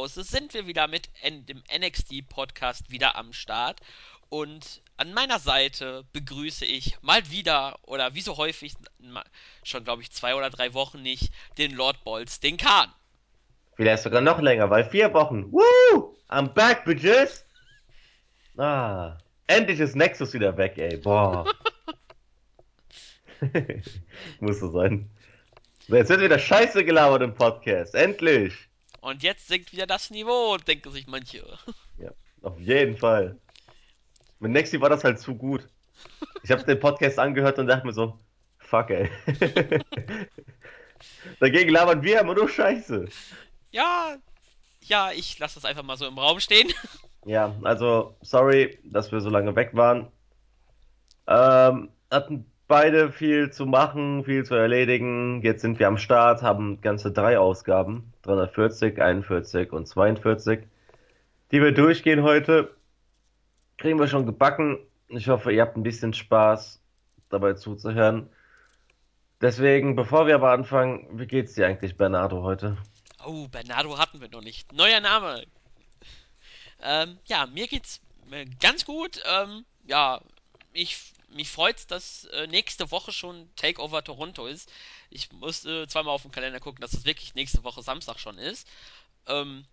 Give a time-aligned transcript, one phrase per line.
[0.00, 3.80] Hause sind wir wieder mit dem NXT-Podcast wieder am Start.
[4.30, 8.76] Und an meiner Seite begrüße ich mal wieder, oder wie so häufig,
[9.62, 12.90] schon glaube ich zwei oder drei Wochen nicht, den Lord Balls, den Kahn.
[13.74, 15.52] Vielleicht sogar noch länger, weil vier Wochen.
[15.52, 16.16] Woo!
[16.30, 17.44] I'm back, bitches!
[18.56, 20.96] Ah, endlich ist Nexus wieder weg, ey.
[20.96, 21.44] Boah.
[24.40, 25.10] Muss so sein.
[25.88, 27.94] Jetzt wird wieder Scheiße gelabert im Podcast.
[27.94, 28.69] Endlich!
[29.00, 31.44] Und jetzt sinkt wieder das Niveau, denken sich manche.
[31.98, 32.10] Ja,
[32.42, 33.38] auf jeden Fall.
[34.38, 35.68] Mit Nexi war das halt zu gut.
[36.42, 38.18] Ich habe den Podcast angehört und dachte mir so,
[38.58, 39.10] fuck ey.
[41.40, 43.08] Dagegen labern wir immer nur Scheiße.
[43.70, 44.16] Ja,
[44.82, 46.72] ja, ich lasse das einfach mal so im Raum stehen.
[47.26, 50.10] Ja, also sorry, dass wir so lange weg waren.
[51.26, 55.42] Ähm, hatten beide viel zu machen, viel zu erledigen.
[55.42, 58.12] Jetzt sind wir am Start, haben ganze drei Ausgaben.
[58.22, 60.60] 340, 41 und 42,
[61.50, 62.72] die wir durchgehen heute.
[63.76, 64.78] Kriegen wir schon gebacken.
[65.08, 66.80] Ich hoffe, ihr habt ein bisschen Spaß
[67.28, 68.30] dabei zuzuhören.
[69.40, 72.76] Deswegen, bevor wir aber anfangen, wie geht's dir eigentlich, Bernardo, heute?
[73.26, 74.72] Oh, Bernardo hatten wir noch nicht.
[74.72, 75.42] Neuer Name.
[76.80, 79.20] Ähm, ja, mir geht's äh, ganz gut.
[79.28, 80.20] Ähm, ja,
[80.72, 84.70] ich mich freut's, dass äh, nächste Woche schon Takeover Toronto ist.
[85.10, 88.66] Ich musste zweimal auf den Kalender gucken, dass es wirklich nächste Woche Samstag schon ist.
[89.26, 89.64] Ähm,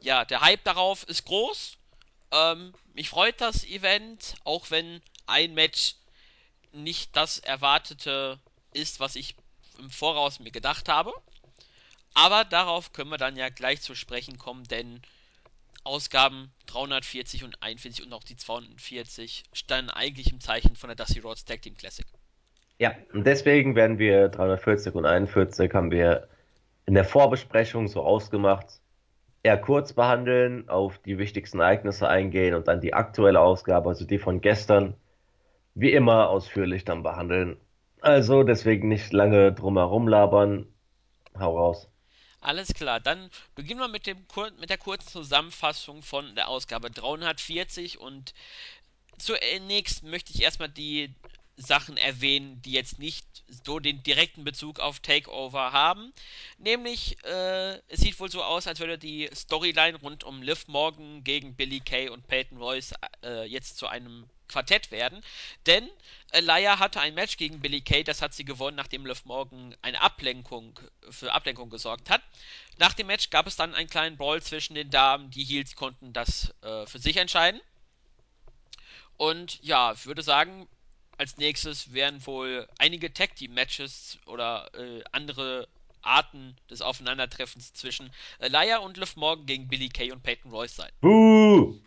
[0.00, 1.76] ja, der Hype darauf ist groß.
[2.32, 5.96] Ähm, mich freut das Event, auch wenn ein Match
[6.72, 8.38] nicht das erwartete
[8.72, 9.36] ist, was ich
[9.78, 11.12] im Voraus mir gedacht habe.
[12.14, 15.02] Aber darauf können wir dann ja gleich zu sprechen kommen, denn
[15.84, 21.20] Ausgaben 340 und 41 und auch die 240 standen eigentlich im Zeichen von der Dusty
[21.20, 22.06] Rhodes Tag Team Classic.
[22.78, 26.28] Ja, und deswegen werden wir 340 und 41 haben wir
[26.86, 28.80] in der Vorbesprechung so ausgemacht,
[29.42, 34.18] eher kurz behandeln, auf die wichtigsten Ereignisse eingehen und dann die aktuelle Ausgabe, also die
[34.18, 34.94] von gestern,
[35.74, 37.56] wie immer ausführlich dann behandeln.
[38.00, 40.66] Also deswegen nicht lange drumherum labern.
[41.38, 41.88] Hau raus.
[42.42, 44.26] Alles klar, dann beginnen wir mit, dem,
[44.58, 48.34] mit der kurzen Zusammenfassung von der Ausgabe 340 und
[49.16, 51.14] zunächst möchte ich erstmal die
[51.56, 53.24] Sachen erwähnen, die jetzt nicht
[53.64, 56.12] so den direkten Bezug auf Takeover haben.
[56.58, 61.22] Nämlich, äh, es sieht wohl so aus, als würde die Storyline rund um Liv Morgan
[61.22, 65.22] gegen Billy Kay und Peyton Royce äh, jetzt zu einem Quartett werden.
[65.66, 65.88] Denn
[66.30, 70.00] Elia hatte ein Match gegen Billy Kay, das hat sie gewonnen, nachdem Liv Morgan eine
[70.00, 70.78] Ablenkung
[71.10, 72.22] für Ablenkung gesorgt hat.
[72.78, 75.30] Nach dem Match gab es dann einen kleinen Brawl zwischen den Damen.
[75.30, 77.60] Die Heels konnten das äh, für sich entscheiden.
[79.16, 80.68] Und ja, ich würde sagen,
[81.18, 85.68] als nächstes werden wohl einige Tag Team Matches oder äh, andere
[86.02, 90.90] Arten des Aufeinandertreffens zwischen Elia und Liv Morgan gegen Billy Kay und Peyton Royce sein.
[91.00, 91.78] Buh!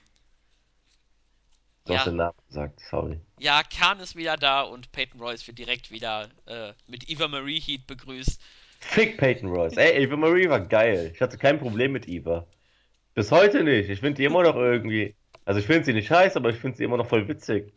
[1.86, 2.00] Du ja.
[2.00, 3.20] hast den Namen gesagt, sorry.
[3.40, 7.60] Ja, Khan ist wieder da und Peyton Royce wird direkt wieder äh, mit Eva Marie
[7.60, 8.42] Heat begrüßt.
[8.80, 9.78] Fick Peyton Royce.
[9.78, 11.12] Ey, Eva Marie war geil.
[11.14, 12.48] Ich hatte kein Problem mit Eva.
[13.14, 13.90] Bis heute nicht.
[13.90, 15.16] Ich finde die immer noch irgendwie.
[15.46, 17.72] Also ich finde sie nicht scheiße, aber ich finde sie immer noch voll witzig.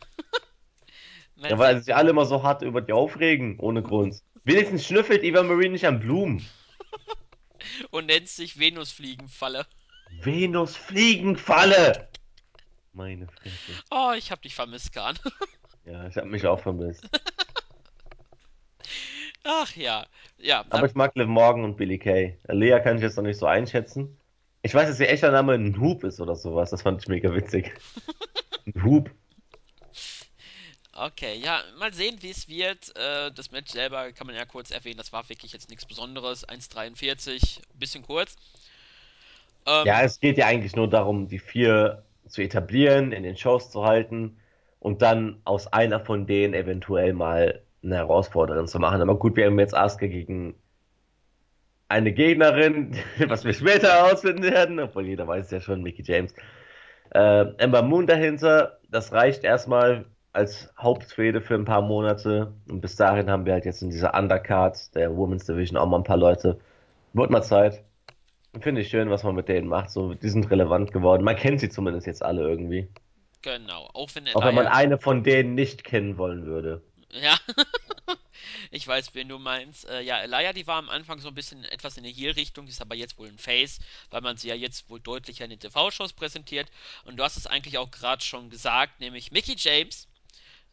[1.36, 4.22] ja, weil sich alle immer so hart über die aufregen, ohne Grund.
[4.44, 6.46] Wenigstens schnüffelt Eva Marie nicht an Blumen.
[7.90, 9.66] und nennt sich Venusfliegenfalle.
[10.22, 12.08] Venusfliegenfalle!
[12.98, 13.80] Meine Fresse.
[13.92, 15.16] Oh, ich hab dich vermisst, Kahn.
[15.84, 17.08] ja, ich hab mich auch vermisst.
[19.44, 20.04] Ach ja,
[20.36, 20.64] ja.
[20.70, 22.36] Aber ich mag Liv Morgan und Billy Kay.
[22.48, 24.18] Lea kann ich jetzt noch nicht so einschätzen.
[24.62, 26.70] Ich weiß, dass ihr echter Name ein Hoop ist oder sowas.
[26.70, 27.72] Das fand ich mega witzig.
[28.66, 29.12] ein Hoop.
[30.92, 32.96] Okay, ja, mal sehen, wie es wird.
[32.96, 34.98] Äh, das Match selber kann man ja kurz erwähnen.
[34.98, 36.48] Das war wirklich jetzt nichts Besonderes.
[36.48, 38.34] 1,43, bisschen kurz.
[39.66, 43.70] Ähm, ja, es geht ja eigentlich nur darum, die vier zu etablieren, in den Shows
[43.70, 44.38] zu halten
[44.80, 49.00] und dann aus einer von denen eventuell mal eine Herausforderin zu machen.
[49.00, 50.54] Aber gut, wir haben jetzt Asuka gegen
[51.88, 52.96] eine Gegnerin,
[53.28, 56.34] was wir später herausfinden werden, obwohl jeder weiß es ja schon, Mickey James.
[57.10, 62.52] Äh, Ember Moon dahinter, das reicht erstmal als Hauptfehde für ein paar Monate.
[62.68, 65.98] Und bis dahin haben wir halt jetzt in dieser Undercard der Women's Division auch mal
[65.98, 66.60] ein paar Leute.
[67.14, 67.82] Wird mal Zeit.
[68.60, 69.90] Finde ich schön, was man mit denen macht.
[69.90, 71.22] So, die sind relevant geworden.
[71.22, 72.88] Man kennt sie zumindest jetzt alle irgendwie.
[73.42, 76.82] Genau, auch wenn, auch wenn man eine von denen nicht kennen wollen würde.
[77.10, 77.38] Ja.
[78.70, 79.88] ich weiß, wen du meinst.
[79.88, 82.80] Äh, ja, Elia, die war am Anfang so ein bisschen etwas in der Heel-Richtung, ist
[82.80, 83.78] aber jetzt wohl ein Face,
[84.10, 86.68] weil man sie ja jetzt wohl deutlicher in den TV-Shows präsentiert.
[87.04, 90.07] Und du hast es eigentlich auch gerade schon gesagt, nämlich Mickey James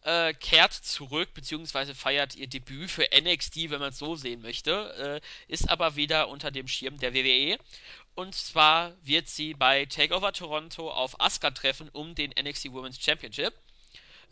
[0.06, 5.22] äh, kehrt zurück, beziehungsweise feiert ihr Debüt für NXT, wenn man es so sehen möchte,
[5.22, 7.58] äh, ist aber wieder unter dem Schirm der WWE.
[8.14, 13.54] Und zwar wird sie bei Takeover Toronto auf Asuka treffen um den NXT Women's Championship.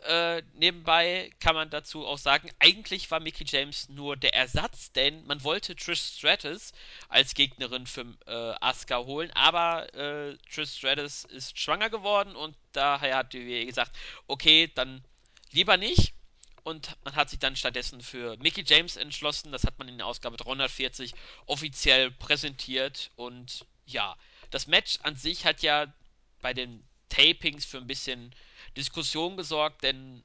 [0.04, 5.26] Äh, nebenbei kann man dazu auch sagen, eigentlich war Mickey James nur der Ersatz, denn
[5.26, 6.72] man wollte Trish Stratus
[7.08, 13.16] als Gegnerin für äh, Asuka holen, aber äh, Trish Stratus ist schwanger geworden und daher
[13.16, 13.96] hat die WWE gesagt,
[14.28, 15.02] okay, dann
[15.52, 16.14] lieber nicht.
[16.62, 19.52] Und man hat sich dann stattdessen für Mickey James entschlossen.
[19.52, 21.12] Das hat man in der Ausgabe 340
[21.46, 23.10] offiziell präsentiert.
[23.16, 24.16] Und ja,
[24.50, 25.92] das Match an sich hat ja
[26.40, 28.34] bei den Tapings für ein bisschen
[28.76, 30.24] Diskussion gesorgt, denn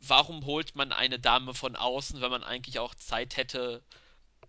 [0.00, 3.82] warum holt man eine Dame von außen, wenn man eigentlich auch Zeit hätte,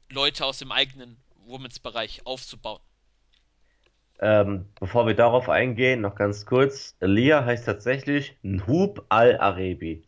[0.09, 2.81] Leute aus dem eigenen Women's-Bereich aufzubauen?
[4.19, 6.96] Ähm, bevor wir darauf eingehen, noch ganz kurz.
[7.00, 10.04] Lia heißt tatsächlich Nhub al-Arebi.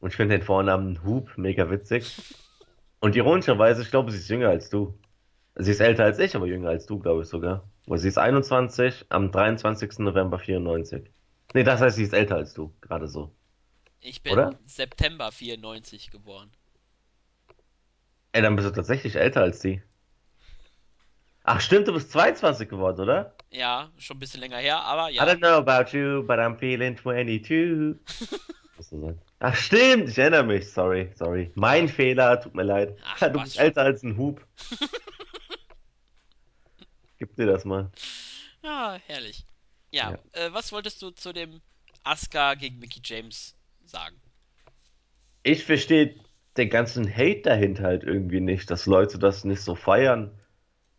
[0.00, 2.34] Und ich finde den Vornamen Nhub mega witzig.
[3.00, 4.98] Und ironischerweise, ich glaube, sie ist jünger als du.
[5.56, 7.68] Sie ist älter als ich, aber jünger als du, glaube ich sogar.
[7.86, 9.98] Weil sie ist 21 am 23.
[10.00, 11.10] November 94.
[11.54, 13.34] Nee, das heißt, sie ist älter als du, gerade so.
[14.00, 14.58] Ich bin Oder?
[14.66, 16.50] September 94 geboren.
[18.32, 19.82] Ey, dann bist du tatsächlich älter als sie.
[21.52, 23.34] Ach stimmt, du bist 22 geworden, oder?
[23.50, 25.24] Ja, schon ein bisschen länger her, aber ja.
[25.24, 27.96] I don't know about you, but I'm feeling 22.
[29.40, 30.70] Ach stimmt, ich erinnere mich.
[30.70, 31.50] Sorry, sorry.
[31.56, 32.96] Mein Fehler, tut mir leid.
[33.04, 34.46] Ach, du bist älter als ein Hub.
[37.18, 37.90] Gib dir das mal.
[38.62, 39.44] Ja, herrlich.
[39.90, 40.18] Ja, ja.
[40.40, 41.60] Äh, was wolltest du zu dem
[42.04, 43.56] Asuka gegen Mickey James
[43.86, 44.14] sagen?
[45.42, 46.14] Ich verstehe
[46.56, 50.39] den ganzen Hate dahinter halt irgendwie nicht, dass Leute das nicht so feiern.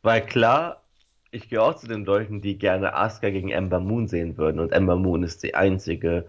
[0.01, 0.83] Weil klar,
[1.31, 4.59] ich gehöre auch zu den Leuten, die gerne Asuka gegen Ember Moon sehen würden.
[4.59, 6.27] Und Ember Moon ist die einzige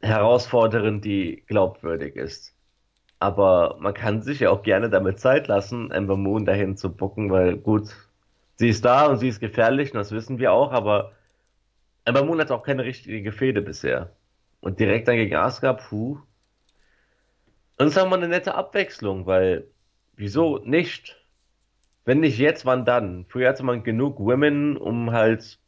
[0.00, 2.54] Herausforderin, die glaubwürdig ist.
[3.18, 7.30] Aber man kann sich ja auch gerne damit Zeit lassen, Ember Moon dahin zu bucken,
[7.30, 7.88] weil gut,
[8.56, 11.12] sie ist da und sie ist gefährlich, und das wissen wir auch, aber
[12.04, 14.14] aber Moon hat auch keine richtige Fehde bisher.
[14.60, 16.18] Und direkt dann gegen Asuka, puh.
[17.78, 19.68] Und es ist auch mal eine nette Abwechslung, weil,
[20.16, 21.23] wieso nicht?
[22.04, 23.24] Wenn nicht jetzt, wann dann?
[23.28, 25.58] Früher hatte man genug Women, um halt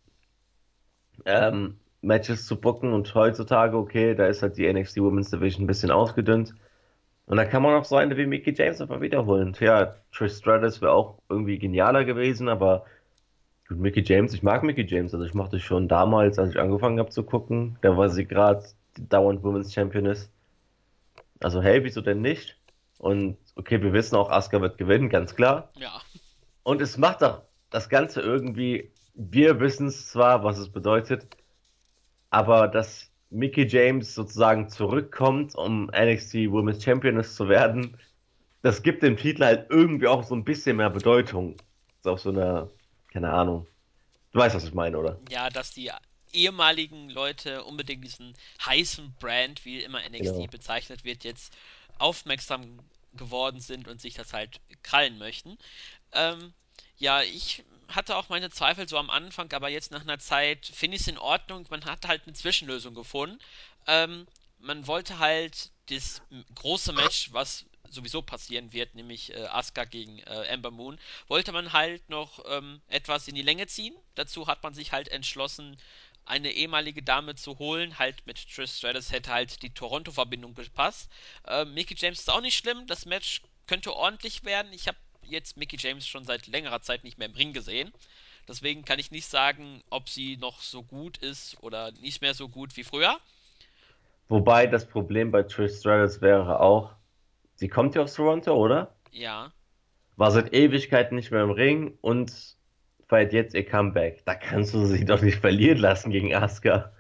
[1.25, 5.67] ähm, Matches zu booken und heutzutage, okay, da ist halt die NXT Women's Division ein
[5.67, 6.55] bisschen ausgedünnt.
[7.27, 9.57] Und da kann man auch so eine wie Mickey James einfach wiederholen.
[9.59, 12.85] Ja, Trish Stratus wäre auch irgendwie genialer gewesen, aber
[13.69, 17.01] Gut, Mickey James, ich mag Mickey James, also ich mochte schon damals, als ich angefangen
[17.01, 18.65] habe zu gucken, da war sie gerade
[18.97, 20.31] dauernd Women's Championess.
[21.41, 22.57] Also hey, wieso denn nicht?
[22.99, 25.71] Und okay, wir wissen auch, Asuka wird gewinnen, ganz klar.
[25.75, 26.01] Ja.
[26.67, 31.25] Und es macht doch das Ganze irgendwie, wir wissen es zwar, was es bedeutet,
[32.31, 37.97] aber dass Mickey James sozusagen zurückkommt, um NXT Women's Championess zu werden,
[38.63, 41.55] das gibt dem Titel halt irgendwie auch so ein bisschen mehr Bedeutung.
[42.03, 42.69] So auf so einer
[43.13, 43.69] keine Ahnung.
[44.33, 45.21] Du weißt, was ich meine, oder?
[45.31, 45.93] Ja, dass die
[46.33, 48.35] ehemaligen Leute unbedingt diesen
[48.67, 50.47] heißen Brand, wie immer NXT genau.
[50.49, 51.57] bezeichnet wird, jetzt
[51.99, 52.81] aufmerksam
[53.17, 55.59] geworden sind und sich das halt krallen möchten.
[56.13, 56.53] Ähm,
[56.99, 60.97] ja, ich hatte auch meine Zweifel so am Anfang, aber jetzt nach einer Zeit finde
[60.97, 61.67] ich es in Ordnung.
[61.71, 63.39] Man hat halt eine Zwischenlösung gefunden.
[63.87, 64.27] Ähm,
[64.59, 66.23] man wollte halt das
[66.55, 70.99] große Match, was sowieso passieren wird, nämlich äh, Asuka gegen äh, Amber Moon,
[71.29, 73.95] wollte man halt noch ähm, etwas in die Länge ziehen.
[74.17, 75.77] Dazu hat man sich halt entschlossen,
[76.25, 77.99] eine ehemalige Dame zu holen.
[77.99, 81.09] Halt mit Trish Stratus hätte halt die Toronto-Verbindung gepasst.
[81.47, 82.87] Äh, Mickey James ist auch nicht schlimm.
[82.89, 84.73] Das Match könnte ordentlich werden.
[84.73, 84.99] Ich habe
[85.29, 87.93] jetzt Mickey James schon seit längerer Zeit nicht mehr im Ring gesehen.
[88.49, 92.49] Deswegen kann ich nicht sagen, ob sie noch so gut ist oder nicht mehr so
[92.49, 93.19] gut wie früher.
[94.29, 96.97] Wobei das Problem bei Trish Stratus wäre auch,
[97.57, 98.95] Sie kommt ja aus Toronto, oder?
[99.11, 99.51] Ja.
[100.17, 102.33] War seit Ewigkeiten nicht mehr im Ring und
[103.09, 104.25] feiert jetzt ihr Comeback.
[104.27, 106.93] Da kannst du sie doch nicht verlieren lassen gegen Asuka.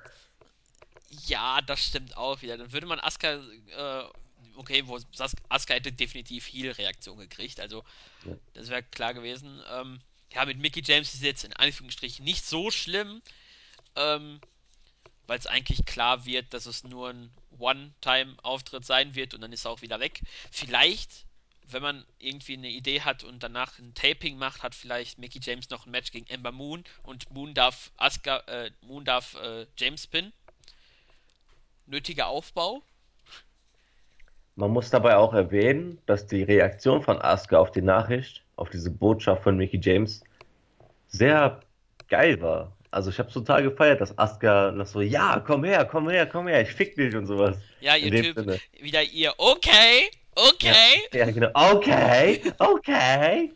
[1.26, 2.56] Ja, das stimmt auch wieder.
[2.56, 4.04] Dann würde man Asuka, äh,
[4.56, 4.98] okay, wo
[5.48, 7.84] Asuka hätte definitiv Heal-Reaktion gekriegt, also
[8.24, 8.36] ja.
[8.54, 9.62] das wäre klar gewesen.
[9.70, 10.00] Ähm,
[10.32, 13.22] ja, mit Mickey James ist jetzt in Anführungsstrichen nicht so schlimm,
[13.94, 14.40] ähm,
[15.26, 19.64] weil es eigentlich klar wird, dass es nur ein One-Time-Auftritt sein wird und dann ist
[19.64, 20.20] er auch wieder weg.
[20.50, 21.24] Vielleicht,
[21.68, 25.70] wenn man irgendwie eine Idee hat und danach ein Taping macht, hat vielleicht Mickey James
[25.70, 30.06] noch ein Match gegen Ember Moon und Moon darf Asuka, äh, Moon darf äh, James
[30.06, 30.32] pinnen.
[31.86, 32.82] Nötiger Aufbau.
[34.56, 38.90] Man muss dabei auch erwähnen, dass die Reaktion von Asuka auf die Nachricht, auf diese
[38.90, 40.24] Botschaft von Mickey James,
[41.08, 41.60] sehr
[42.08, 42.72] geil war.
[42.90, 46.48] Also ich habe total gefeiert, dass Asuka noch so, ja, komm her, komm her, komm
[46.48, 47.58] her, ich fick dich und sowas.
[47.80, 48.58] Ja, ihr Typ, Sinne.
[48.80, 51.02] wieder ihr, okay, okay.
[51.12, 53.52] Ja, ja, genau, okay, okay.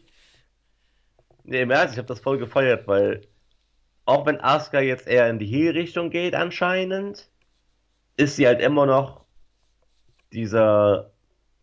[1.45, 3.23] Nee, im Ernst, ich habe das voll gefeiert, weil
[4.05, 7.27] auch wenn Asuka jetzt eher in die Heel-Richtung geht anscheinend,
[8.19, 9.20] ist sie halt immer noch
[10.33, 11.11] dieser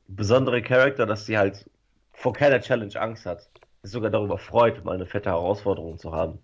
[0.08, 1.70] besondere Charakter, dass sie halt
[2.14, 3.48] vor keiner Challenge Angst hat.
[3.84, 6.40] Sich sogar darüber freut, mal eine fette Herausforderung zu haben.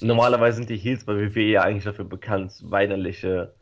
[0.00, 3.52] Normalerweise sind die Heels bei WWE ja eigentlich dafür bekannt, weinerliche,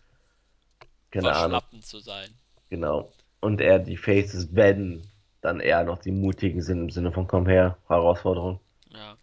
[1.10, 1.60] keine Ahnung.
[1.80, 2.28] zu sein.
[2.70, 3.12] Genau.
[3.40, 5.02] Und eher die Faces, wenn
[5.40, 8.60] dann eher noch die mutigen sind im Sinne von komm her, Herausforderung.
[8.90, 9.16] Ja.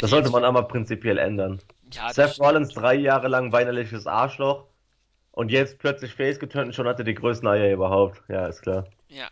[0.00, 1.60] Das sollte man aber prinzipiell ändern.
[1.92, 4.66] Ja, Seth Rollins drei Jahre lang weinerliches Arschloch
[5.34, 8.22] und jetzt plötzlich Face geturnt und schon hatte die größten Eier überhaupt.
[8.28, 8.86] Ja, ist klar.
[9.08, 9.28] Ja.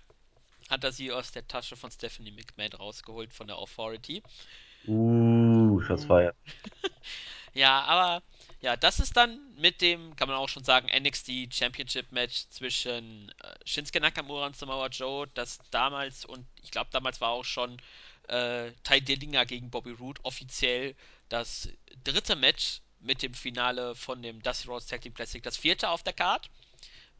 [0.68, 4.22] Hat er sie aus der Tasche von Stephanie McMahon rausgeholt von der Authority.
[4.86, 6.34] Uh, Schatz feiern.
[7.54, 8.22] ja, aber
[8.60, 13.32] ja, das ist dann mit dem, kann man auch schon sagen, NXT Championship Match zwischen
[13.42, 17.76] äh, Shinsuke Nakamura und Samoa Joe, das damals und ich glaube damals war auch schon
[18.28, 20.96] äh, Ty Dillinger gegen Bobby Roode offiziell
[21.28, 21.68] das
[22.02, 26.02] dritte Match mit dem Finale von dem Dusty Rhodes Tag Team Classic, das vierte auf
[26.02, 26.48] der Card.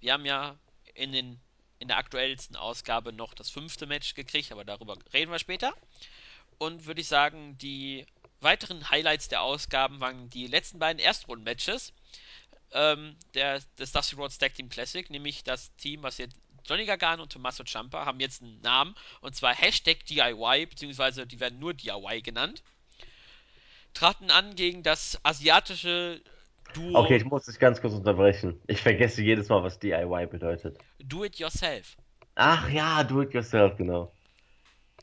[0.00, 0.56] Wir haben ja
[0.94, 1.40] in, den,
[1.78, 5.74] in der aktuellsten Ausgabe noch das fünfte Match gekriegt, aber darüber reden wir später.
[6.58, 8.06] Und würde ich sagen, die
[8.40, 11.92] weiteren Highlights der Ausgaben waren die letzten beiden Erstrunden-Matches
[12.72, 17.24] ähm, der, des Dusty Rhodes Tag Team Classic, nämlich das Team, was jetzt Johnny Gargano
[17.24, 21.74] und Tommaso Ciampa haben jetzt einen Namen und zwar Hashtag DIY, beziehungsweise die werden nur
[21.74, 22.62] DIY genannt.
[23.94, 26.20] Traten an gegen das asiatische
[26.74, 26.98] Duo.
[27.00, 28.60] Okay, ich muss dich ganz kurz unterbrechen.
[28.66, 30.78] Ich vergesse jedes Mal, was DIY bedeutet.
[31.00, 31.96] Do it yourself.
[32.34, 34.12] Ach ja, do it yourself, genau.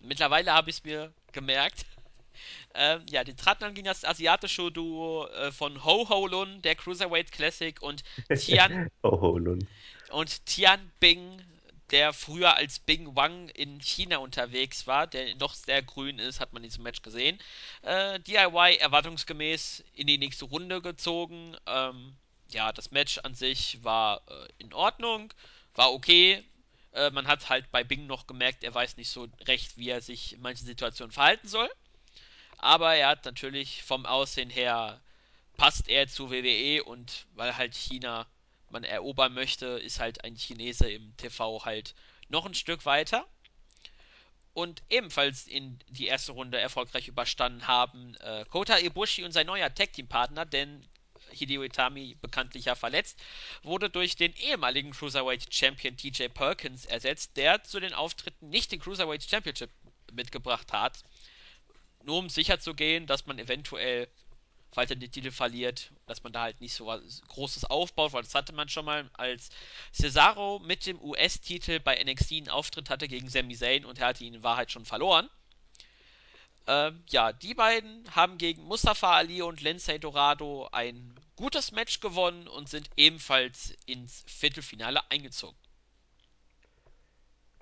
[0.01, 1.85] Mittlerweile habe ich es mir gemerkt.
[2.73, 6.75] Ähm, ja, die traten dann gegen das asiatische Duo äh, von Ho Ho Lun, der
[6.75, 8.03] Cruiserweight Classic, und
[8.37, 9.67] Tian, Ho Ho Lun.
[10.11, 11.41] und Tian Bing,
[11.91, 16.53] der früher als Bing Wang in China unterwegs war, der noch sehr grün ist, hat
[16.53, 17.39] man in diesem Match gesehen.
[17.81, 21.55] Äh, DIY erwartungsgemäß in die nächste Runde gezogen.
[21.65, 22.15] Ähm,
[22.51, 25.33] ja, das Match an sich war äh, in Ordnung,
[25.75, 26.43] war okay.
[26.93, 30.01] Äh, man hat halt bei Bing noch gemerkt, er weiß nicht so recht, wie er
[30.01, 31.69] sich in manchen Situationen verhalten soll.
[32.57, 35.01] Aber er hat natürlich vom Aussehen her
[35.57, 38.25] passt er zu WWE und weil halt China
[38.71, 41.95] man erobern möchte, ist halt ein Chinese im TV halt
[42.29, 43.27] noch ein Stück weiter.
[44.53, 49.73] Und ebenfalls in die erste Runde erfolgreich überstanden haben äh, Kota Ibushi und sein neuer
[49.73, 50.85] Tag Team Partner, denn
[51.31, 53.19] Hideo Itami bekanntlich ja verletzt,
[53.61, 58.79] wurde durch den ehemaligen Cruiserweight Champion TJ Perkins ersetzt, der zu den Auftritten nicht den
[58.79, 59.69] Cruiserweight Championship
[60.11, 61.03] mitgebracht hat
[62.03, 64.07] nur um sicher zu gehen, dass man eventuell,
[64.71, 68.23] falls er den Titel verliert, dass man da halt nicht so was Großes aufbaut, weil
[68.23, 69.49] das hatte man schon mal, als
[69.93, 74.23] Cesaro mit dem US-Titel bei NXT einen Auftritt hatte gegen Sami Zayn und er hatte
[74.23, 75.29] ihn in Wahrheit schon verloren.
[76.67, 82.47] Ähm, ja, die beiden haben gegen Mustafa Ali und Lindsay Dorado ein gutes Match gewonnen
[82.47, 85.57] und sind ebenfalls ins Viertelfinale eingezogen.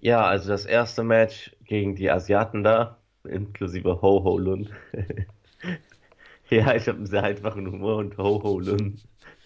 [0.01, 4.73] Ja, also das erste Match gegen die Asiaten da inklusive Ho Ho Lun.
[6.49, 8.99] ja, ich habe einen sehr einfachen Humor und Ho Ho Lun.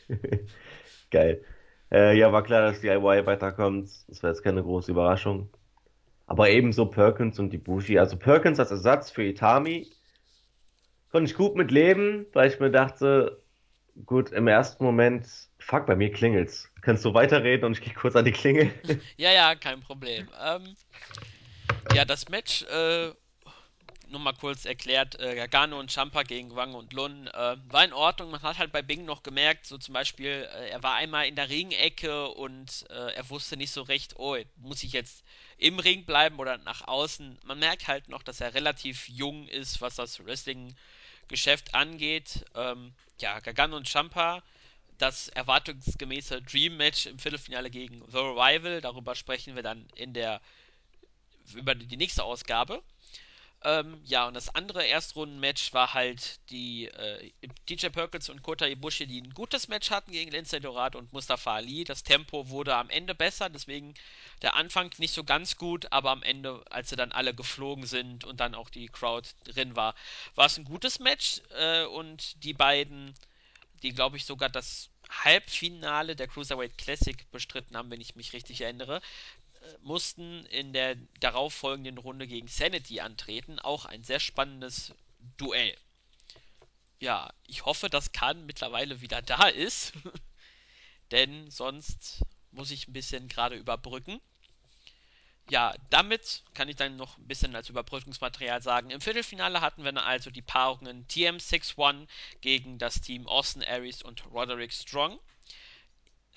[1.11, 1.43] Geil.
[1.91, 3.89] Äh, ja, war klar, dass DIY weiterkommt.
[4.07, 5.49] Das war jetzt keine große Überraschung.
[6.27, 7.99] Aber ebenso Perkins und die Bushi.
[7.99, 9.91] Also Perkins als Ersatz für Itami
[11.11, 13.43] konnte ich gut mit leben, weil ich mir dachte,
[14.05, 15.27] gut, im ersten Moment,
[15.59, 16.71] fuck, bei mir klingelt's.
[16.81, 18.71] Kannst du weiterreden und ich gehe kurz an die Klingel?
[19.17, 20.29] ja, ja, kein Problem.
[20.41, 20.75] Ähm,
[21.93, 23.11] ja, das Match äh,
[24.11, 27.93] nur mal kurz erklärt, äh, Gargano und Champa gegen Wang und Lun äh, war in
[27.93, 28.31] Ordnung.
[28.31, 31.35] Man hat halt bei Bing noch gemerkt, so zum Beispiel, äh, er war einmal in
[31.35, 35.23] der Ringecke und äh, er wusste nicht so recht, oh, muss ich jetzt
[35.57, 37.39] im Ring bleiben oder nach außen.
[37.43, 42.45] Man merkt halt noch, dass er relativ jung ist, was das Wrestling-Geschäft angeht.
[42.55, 44.43] Ähm, ja, Gargano und Champa
[44.97, 48.81] das erwartungsgemäße Dream Match im Viertelfinale gegen The Revival.
[48.81, 50.41] Darüber sprechen wir dann in der
[51.55, 52.83] über die nächste Ausgabe.
[53.63, 57.31] Ähm, ja, und das andere Erstrunden-Match war halt die äh,
[57.69, 61.55] DJ Perkins und Kota Ibushi, die ein gutes Match hatten gegen Lindsay Dorado und Mustafa
[61.55, 61.83] Ali.
[61.83, 63.93] Das Tempo wurde am Ende besser, deswegen
[64.41, 68.25] der Anfang nicht so ganz gut, aber am Ende, als sie dann alle geflogen sind
[68.25, 69.93] und dann auch die Crowd drin war,
[70.33, 73.13] war es ein gutes Match äh, und die beiden,
[73.83, 78.61] die glaube ich sogar das Halbfinale der Cruiserweight Classic bestritten haben, wenn ich mich richtig
[78.61, 79.01] erinnere,
[79.81, 83.59] mussten in der darauffolgenden Runde gegen Sanity antreten.
[83.59, 84.93] Auch ein sehr spannendes
[85.37, 85.75] Duell.
[86.99, 89.93] Ja, ich hoffe, dass Khan mittlerweile wieder da ist.
[91.11, 94.21] Denn sonst muss ich ein bisschen gerade überbrücken.
[95.49, 98.89] ja, damit kann ich dann noch ein bisschen als Überbrückungsmaterial sagen.
[98.89, 102.07] Im Viertelfinale hatten wir also die Paarungen TM61
[102.41, 105.19] gegen das Team Austin Aries und Roderick Strong.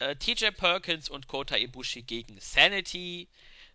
[0.00, 3.28] Äh, TJ Perkins und Kota Ibushi gegen Sanity.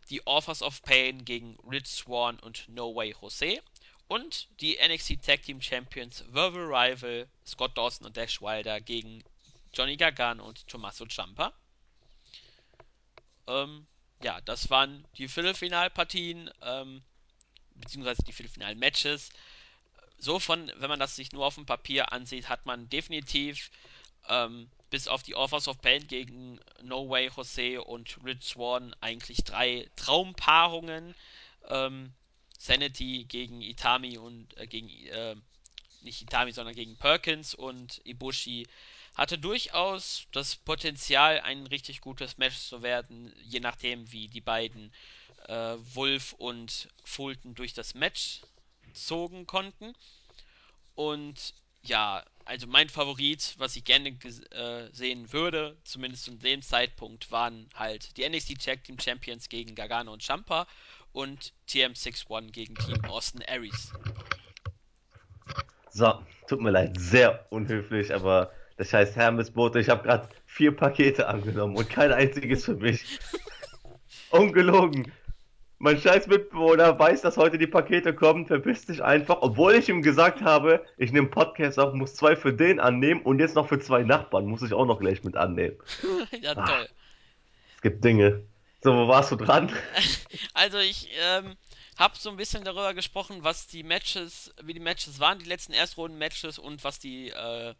[0.10, 3.62] Die Authors of Pain gegen Rich Swan und No Way Jose.
[4.08, 9.24] Und die NXT Tag Team Champions Verbal Rival Scott Dawson und Dash Wilder gegen
[9.74, 11.54] Johnny Gargano und Tommaso Ciampa.
[13.48, 13.86] Ähm,
[14.24, 17.04] ja, das waren die Viertelfinalpartien, ähm,
[17.76, 19.30] beziehungsweise die Viertelfinal-Matches.
[20.18, 23.72] So von, wenn man das sich nur auf dem Papier ansieht, hat man definitiv
[24.28, 29.44] ähm, bis auf die Offers of Pain gegen No Way Jose und Rich Swan eigentlich
[29.44, 31.16] drei Traumpaarungen.
[31.68, 32.14] Ähm,
[32.58, 35.36] Sanity gegen Itami und äh, gegen äh,
[36.02, 38.68] nicht Itami, sondern gegen Perkins und Ibushi
[39.16, 44.94] hatte durchaus das Potenzial, ein richtig gutes Match zu werden, je nachdem, wie die beiden
[45.48, 48.42] äh, Wolf und Fulton durch das Match
[48.94, 49.94] zogen konnten.
[50.96, 51.54] Und
[51.84, 57.70] ja, also mein Favorit, was ich gerne äh, sehen würde, zumindest zu dem Zeitpunkt, waren
[57.76, 60.66] halt die NXT Tag Team Champions gegen Gargano und Champa
[61.14, 63.94] und TM61 gegen Team Austin Aries.
[65.92, 71.28] So, tut mir leid, sehr unhöflich, aber das heißt Hermesbote, ich habe gerade vier Pakete
[71.28, 73.20] angenommen und kein einziges für mich.
[74.32, 75.12] Ungelogen.
[75.82, 80.02] Mein scheiß Mitbewohner weiß, dass heute die Pakete kommen, verpisst sich einfach, obwohl ich ihm
[80.02, 83.80] gesagt habe, ich nehme Podcast auf, muss zwei für den annehmen und jetzt noch für
[83.80, 85.78] zwei Nachbarn muss ich auch noch gleich mit annehmen.
[86.42, 86.66] ja, toll.
[86.68, 86.86] Ah,
[87.76, 88.44] es gibt Dinge.
[88.82, 89.72] So, wo warst du dran?
[90.54, 91.56] Also ich ähm,
[91.98, 95.72] habe so ein bisschen darüber gesprochen, was die Matches, wie die Matches waren, die letzten
[95.72, 97.74] Erstrunden-Matches und was die äh,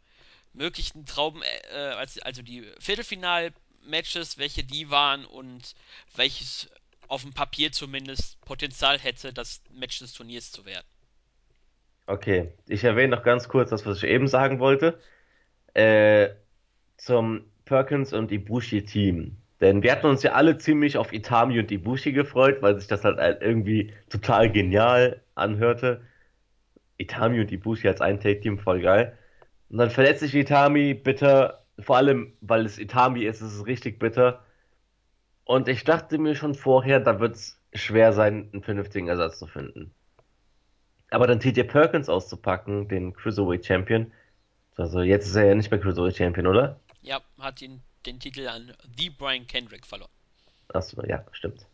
[0.54, 5.74] möglichen Trauben, äh, also die Viertelfinal-Matches, welche die waren und
[6.16, 6.70] welches
[7.10, 10.86] auf dem Papier zumindest Potenzial hätte, das Match des Turniers zu werden.
[12.06, 15.00] Okay, ich erwähne noch ganz kurz das, was ich eben sagen wollte.
[15.74, 16.30] Äh,
[16.96, 19.36] zum Perkins und Ibushi-Team.
[19.60, 23.04] Denn wir hatten uns ja alle ziemlich auf Itami und Ibushi gefreut, weil sich das
[23.04, 26.02] halt irgendwie total genial anhörte.
[26.96, 29.16] Itami und Ibushi als ein Take-Team, voll geil.
[29.68, 33.98] Und dann verletzt sich Itami bitter, vor allem weil es Itami ist, ist es richtig
[33.98, 34.44] bitter.
[35.50, 39.48] Und ich dachte mir schon vorher, da wird es schwer sein, einen vernünftigen Ersatz zu
[39.48, 39.92] finden.
[41.10, 44.12] Aber dann TJ Perkins auszupacken, den Cruiserweight Champion,
[44.76, 46.78] also jetzt ist er ja nicht mehr Cruiserweight Champion, oder?
[47.02, 50.12] Ja, hat ihn den Titel an The Brian Kendrick verloren.
[50.68, 51.66] Achso, ja, stimmt.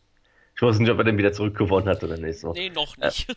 [0.54, 2.40] Ich wusste nicht, ob er den wieder zurückgewonnen hat oder nicht.
[2.40, 2.54] So.
[2.54, 3.28] Nee, noch nicht.
[3.28, 3.34] Äh,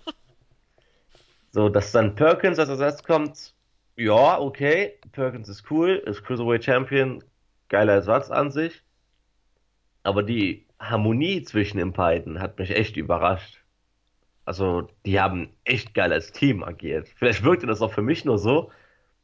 [1.51, 3.53] so, dass dann Perkins als Ersatz kommt,
[3.97, 7.21] ja, okay, Perkins ist cool, ist Cruiserweight Champion,
[7.67, 8.81] geiler Ersatz an sich.
[10.03, 13.57] Aber die Harmonie zwischen den beiden hat mich echt überrascht.
[14.45, 17.07] Also, die haben echt geil als Team agiert.
[17.15, 18.71] Vielleicht wirkte das auch für mich nur so,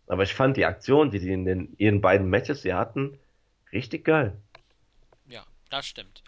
[0.07, 3.17] aber ich fand die Aktion, die die in den, ihren beiden Matches hier hatten,
[3.71, 4.37] richtig geil.
[5.27, 6.23] Ja, das stimmt.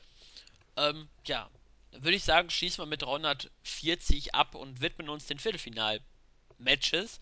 [0.77, 1.49] Ähm, ja,
[1.91, 7.19] würde ich sagen, schließen wir mit 340 ab und widmen uns den Viertelfinal-Matches.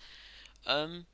[0.65, 1.05] Ähm,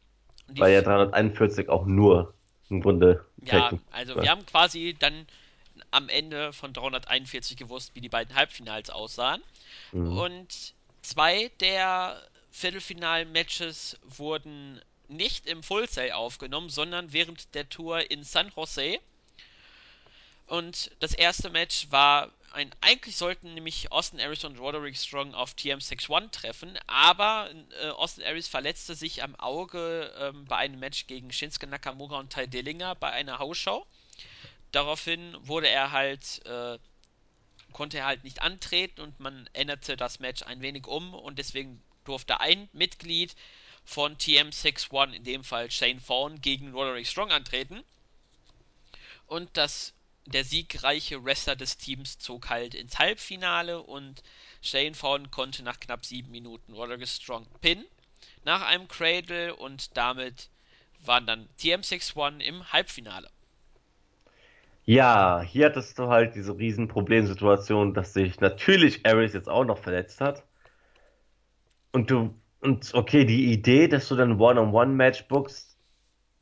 [0.48, 2.34] weil ja 341 auch nur
[2.70, 3.26] im Grunde.
[3.44, 5.28] Ja, also wir haben quasi dann
[5.92, 9.44] am Ende von 341 gewusst, wie die beiden Halbfinals aussahen.
[9.92, 10.18] Mhm.
[10.18, 18.24] Und zwei der Viertelfinal-Matches wurden nicht im Full Sail aufgenommen, sondern während der Tour in
[18.24, 19.00] San Jose.
[20.48, 25.54] Und das erste Match war ein, eigentlich sollten nämlich Austin Aries und Roderick Strong auf
[25.54, 27.50] TM61 treffen, aber
[27.82, 32.34] äh, Austin Aries verletzte sich am Auge ähm, bei einem Match gegen Shinsuke Nakamura und
[32.34, 33.86] Ty Dillinger bei einer Hausshow.
[34.72, 36.80] Daraufhin wurde er halt, äh,
[37.74, 41.82] konnte er halt nicht antreten und man änderte das Match ein wenig um und deswegen
[42.06, 43.36] durfte ein Mitglied
[43.84, 47.84] von TM61, in dem Fall Shane Fawn, gegen Roderick Strong antreten.
[49.28, 49.94] Und das
[50.26, 54.22] der siegreiche Wrestler des Teams zog halt ins Halbfinale und
[54.62, 57.86] Shane Fawn konnte nach knapp sieben Minuten Roderick Strong pinnen
[58.44, 60.50] nach einem Cradle und damit
[61.00, 63.32] waren dann TM61 im Halbfinale.
[64.86, 69.78] Ja, hier hattest du halt diese riesen Problemsituation, dass sich natürlich Aries jetzt auch noch
[69.78, 70.44] verletzt hat.
[71.92, 75.78] Und du, und okay, die Idee, dass du dann One-on-One-Match bookst,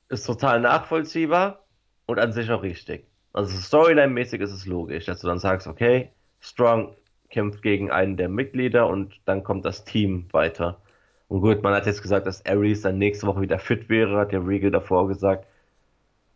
[0.10, 1.66] ist total nachvollziehbar
[2.06, 3.08] und an sich auch richtig.
[3.34, 6.96] Also Storyline-mäßig ist es logisch, dass du dann sagst, okay, Strong
[7.30, 10.82] kämpft gegen einen der Mitglieder und dann kommt das Team weiter.
[11.28, 14.32] Und gut, man hat jetzt gesagt, dass Ares dann nächste Woche wieder fit wäre, hat
[14.32, 15.46] der Regal davor gesagt.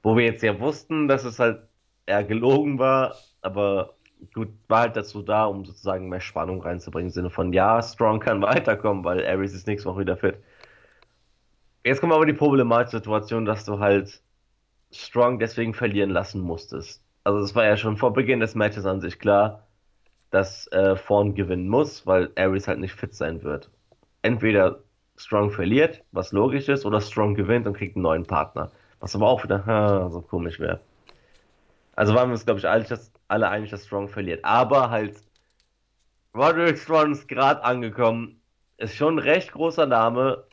[0.03, 1.61] Wo wir jetzt ja wussten, dass es halt
[2.05, 3.93] eher gelogen war, aber
[4.33, 8.19] gut, war halt dazu da, um sozusagen mehr Spannung reinzubringen, im Sinne von, ja, Strong
[8.19, 10.37] kann weiterkommen, weil Aries ist nächste Woche wieder fit.
[11.83, 14.21] Jetzt kommt aber die problematische Situation, dass du halt
[14.91, 17.03] Strong deswegen verlieren lassen musstest.
[17.23, 19.67] Also es war ja schon vor Beginn des Matches an sich klar,
[20.29, 23.69] dass äh, Fawn gewinnen muss, weil Aries halt nicht fit sein wird.
[24.21, 24.79] Entweder
[25.17, 28.71] Strong verliert, was logisch ist, oder Strong gewinnt und kriegt einen neuen Partner.
[28.99, 30.79] Was aber auch wieder ha, so komisch wäre.
[31.95, 34.43] Also waren wir uns, glaube ich, alle, dass, alle einig, dass Strong verliert.
[34.43, 35.15] Aber halt,
[36.35, 38.41] Roderick Strong ist gerade angekommen,
[38.77, 40.45] ist schon ein recht großer Name,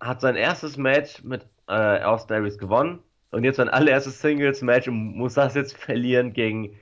[0.00, 5.16] hat sein erstes Match mit äh, Austin Aries gewonnen und jetzt sein allererstes Singles-Match und
[5.16, 6.76] muss das jetzt verlieren gegen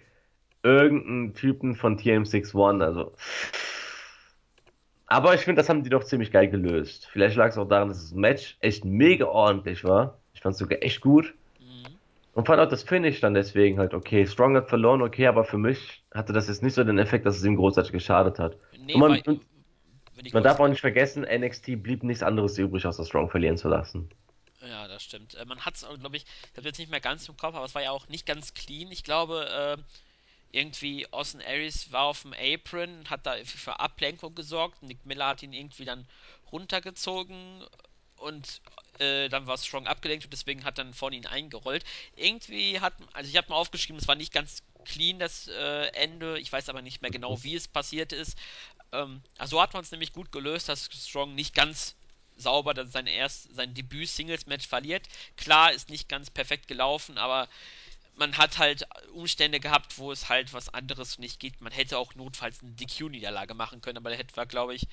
[0.62, 2.82] irgendeinen Typen von TM61.
[2.82, 3.12] Also.
[5.06, 7.08] Aber ich finde, das haben die doch ziemlich geil gelöst.
[7.10, 10.18] Vielleicht lag es auch daran, dass das Match echt mega ordentlich war.
[10.34, 11.34] Ich fand es sogar echt gut.
[12.37, 14.27] Und fand auch das Finish dann deswegen halt okay.
[14.27, 17.38] Strong hat verloren, okay, aber für mich hatte das jetzt nicht so den Effekt, dass
[17.38, 18.59] es ihm großartig geschadet hat.
[18.79, 19.40] Nee, und man, weil,
[20.35, 24.11] man darf auch nicht vergessen, NXT blieb nichts anderes übrig, außer Strong verlieren zu lassen.
[24.61, 25.35] Ja, das stimmt.
[25.35, 27.64] Äh, man hat es, glaube ich, ich habe jetzt nicht mehr ganz im Kopf, aber
[27.64, 28.92] es war ja auch nicht ganz clean.
[28.92, 29.83] Ich glaube, äh,
[30.53, 34.83] irgendwie Austin Aries war auf dem Apron, hat da für Ablenkung gesorgt.
[34.83, 36.07] Nick Miller hat ihn irgendwie dann
[36.53, 37.64] runtergezogen
[38.16, 38.61] und
[38.98, 41.85] äh, dann war Strong abgelenkt und deswegen hat dann vorne ihn eingerollt.
[42.16, 46.38] Irgendwie hat, also ich habe mal aufgeschrieben, es war nicht ganz clean das äh, Ende.
[46.38, 48.38] Ich weiß aber nicht mehr genau, wie es passiert ist.
[48.92, 51.94] Ähm, also hat man es nämlich gut gelöst, dass Strong nicht ganz
[52.37, 55.09] sauber dann sein erst sein Debüt Singles Match verliert.
[55.37, 57.48] Klar, ist nicht ganz perfekt gelaufen, aber
[58.16, 61.61] man hat halt Umstände gehabt, wo es halt was anderes nicht geht.
[61.61, 64.88] Man hätte auch notfalls eine DQ-Niederlage machen können, aber da hätte war, glaube ich,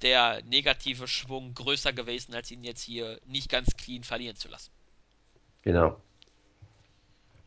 [0.00, 4.70] der negative Schwung größer gewesen, als ihn jetzt hier nicht ganz clean verlieren zu lassen.
[5.62, 6.00] Genau.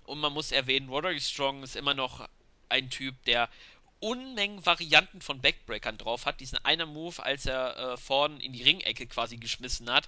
[0.06, 2.28] Und man muss erwähnen, Roderick Strong ist immer noch
[2.70, 3.50] ein Typ, der
[4.00, 6.40] Unmengen Varianten von Backbreakern drauf hat.
[6.40, 10.08] Diesen einen Move, als er äh, vorn in die Ringecke quasi geschmissen hat.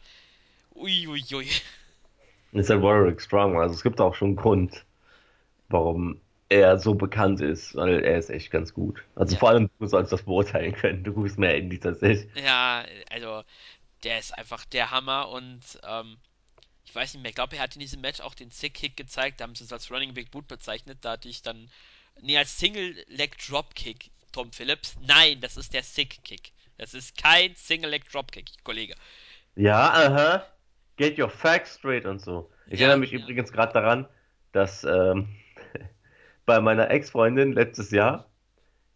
[0.75, 1.23] Uiuiui.
[1.31, 1.47] Ui, ui.
[2.51, 4.85] Ist halt Roderick Strong, also es gibt auch schon einen Grund,
[5.69, 9.03] warum er so bekannt ist, weil er ist echt ganz gut.
[9.15, 9.39] Also ja.
[9.39, 11.03] vor allem du sollst das beurteilen können.
[11.03, 12.29] Du guckst mehr in die tatsächlich.
[12.41, 13.43] Ja, also
[14.03, 16.17] der ist einfach der Hammer und ähm,
[16.85, 19.39] ich weiß nicht mehr, ich glaube, er hat in diesem Match auch den Sick-Kick gezeigt,
[19.39, 21.69] da haben sie es als Running Big Boot bezeichnet, da hatte ich dann,
[22.21, 24.95] nee, als Single-Leg-Dropkick, Tom Phillips.
[25.05, 26.53] Nein, das ist der Sick-Kick.
[26.77, 28.95] Das ist kein Single-Leg-Dropkick, Kollege.
[29.55, 30.45] Ja, aha.
[30.95, 32.49] Get your facts straight und so.
[32.67, 33.19] Ich ja, erinnere mich ja.
[33.19, 34.07] übrigens gerade daran,
[34.51, 35.27] dass ähm,
[36.47, 38.25] bei meiner Ex-Freundin letztes Jahr.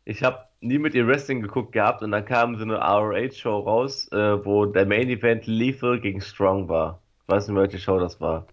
[0.06, 4.12] Ich habe nie mit ihr Wrestling geguckt gehabt und dann kam so eine ROH-Show raus,
[4.12, 7.02] äh, wo der Main Event Lethal gegen Strong war.
[7.22, 8.48] Ich weiß nicht, welche Show das war.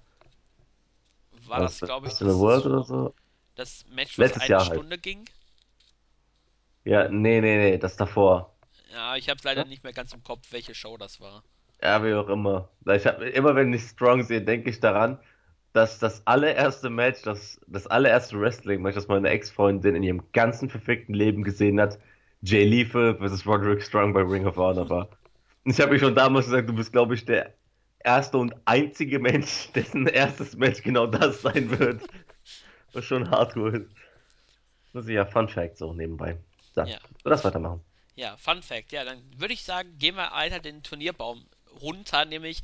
[1.46, 3.14] War das, das glaube ich, das, World oder so?
[3.54, 4.72] das Match, was Letztes eine Jahr halt.
[4.72, 5.02] Stunde halt.
[5.02, 5.24] ging?
[6.84, 8.54] Ja, nee, nee, nee, das davor.
[8.92, 9.68] Ja, ich habe leider ja?
[9.68, 11.42] nicht mehr ganz im Kopf, welche Show das war.
[11.82, 12.68] Ja, wie auch immer.
[12.86, 15.18] Ich hab, immer wenn ich Strong sehe, denke ich daran,
[15.72, 21.14] dass das allererste Match, das, das allererste Wrestling-Match, das meine Ex-Freundin in ihrem ganzen verfickten
[21.14, 21.98] Leben gesehen hat,
[22.42, 23.46] Jay Lethal vs.
[23.46, 25.08] Roderick Strong bei Ring of Honor war.
[25.64, 27.54] Und ich habe mir schon damals gesagt, du bist, glaube ich, der
[28.00, 32.02] erste und einzige Mensch, dessen erstes Match genau das sein wird.
[32.92, 33.90] Was schon hardcore ist.
[34.92, 36.38] Das ist ja Fun Fact so nebenbei.
[36.74, 36.98] So, ja.
[37.24, 37.82] das weitermachen.
[38.14, 38.92] Ja, Fun Fact.
[38.92, 41.44] Ja, dann würde ich sagen, gehen wir weiter den Turnierbaum
[41.80, 42.62] runter, nämlich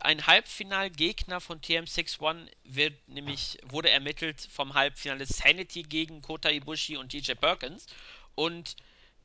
[0.00, 7.12] ein Halbfinalgegner von TM61 wird nämlich wurde ermittelt vom Halbfinale Sanity gegen Kota Ibushi und
[7.12, 7.86] DJ Perkins
[8.34, 8.76] und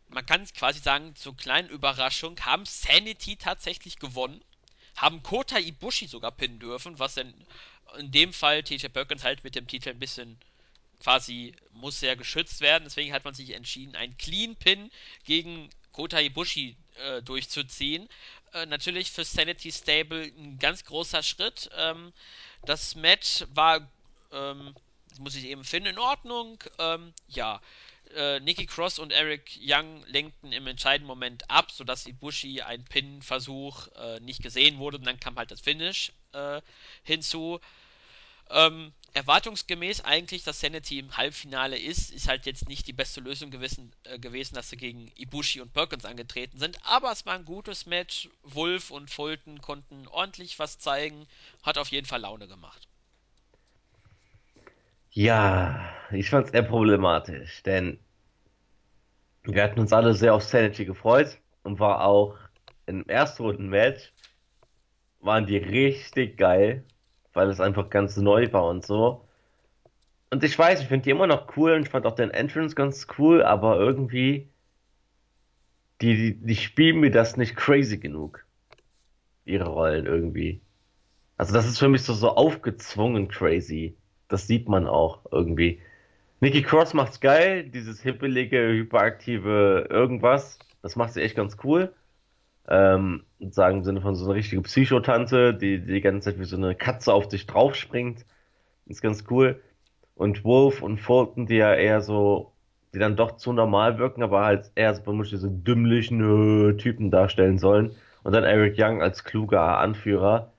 [0.10, 4.42] man kann quasi sagen, zur kleinen Überraschung haben Sanity tatsächlich gewonnen,
[4.96, 7.34] haben Kota Ibushi sogar pinnen dürfen, was in,
[7.98, 10.38] in dem Fall TJ Perkins halt mit dem Titel ein bisschen
[11.02, 12.84] quasi muss sehr geschützt werden.
[12.86, 14.92] Deswegen hat man sich entschieden, einen Clean Pin
[15.24, 18.08] gegen Kota Ibushi äh, durchzuziehen.
[18.54, 21.70] Äh, natürlich für Sanity Stable ein ganz großer Schritt.
[21.78, 22.12] Ähm,
[22.66, 23.90] das Match war,
[24.32, 24.76] ähm,
[25.20, 26.62] muss ich eben finden, in Ordnung.
[26.78, 27.62] Ähm, ja,
[28.14, 33.88] äh, Nikki Cross und Eric Young lenkten im entscheidenden Moment ab, sodass Ibushi ein Pin-Versuch
[33.96, 34.98] äh, nicht gesehen wurde.
[34.98, 36.62] Und dann kam halt das Finish äh,
[37.04, 37.60] hinzu.
[38.50, 43.52] Ähm, erwartungsgemäß eigentlich, dass Sanity im Halbfinale ist, ist halt jetzt nicht die beste Lösung
[43.52, 46.78] gewesen, äh, gewesen, dass sie gegen Ibushi und Perkins angetreten sind.
[46.84, 48.30] Aber es war ein gutes Match.
[48.44, 51.28] Wolf und Fulton konnten ordentlich was zeigen.
[51.64, 52.88] Hat auf jeden Fall Laune gemacht.
[55.12, 58.00] Ja, ich fand es eher problematisch, denn
[59.44, 62.38] wir hatten uns alle sehr auf Sanity gefreut und war auch
[62.86, 64.14] im ersten Runden-Match
[65.20, 66.86] waren die richtig geil
[67.34, 69.26] weil es einfach ganz neu war und so.
[70.32, 72.76] und ich weiß, ich finde die immer noch cool und ich fand auch den Entrance
[72.76, 74.50] ganz cool, aber irgendwie,
[76.02, 78.46] die, die, die spielen mir das nicht crazy genug.
[79.46, 80.62] Ihre Rollen irgendwie.
[81.38, 83.98] Also das ist für mich so, so aufgezwungen crazy.
[84.28, 85.82] Das sieht man auch irgendwie.
[86.40, 90.60] Nikki Cross macht's geil, dieses hippelige, hyperaktive irgendwas.
[90.82, 91.94] Das macht sie echt ganz cool.
[92.72, 96.56] Ähm, sagen im Sinne von so eine richtige Psychotante, die, die ganze Zeit wie so
[96.56, 98.26] eine Katze auf dich draufspringt.
[98.86, 99.62] Ist ganz cool.
[100.16, 102.54] Und Wolf und Fulton, die ja eher so,
[102.94, 107.60] die dann doch zu normal wirken, aber halt eher so diese dümmlichen äh, Typen darstellen
[107.60, 107.92] sollen.
[108.24, 110.54] Und dann Eric Young als kluger Anführer,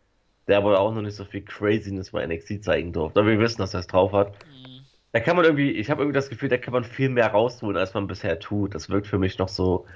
[0.48, 3.20] der aber auch noch nicht so viel Craziness bei NXT zeigen durfte.
[3.20, 4.32] Aber wir wissen, dass er es drauf hat.
[4.32, 4.82] Mhm.
[5.12, 7.78] Da kann man irgendwie, ich habe irgendwie das Gefühl, da kann man viel mehr rausholen,
[7.78, 8.74] als man bisher tut.
[8.74, 9.86] Das wirkt für mich noch so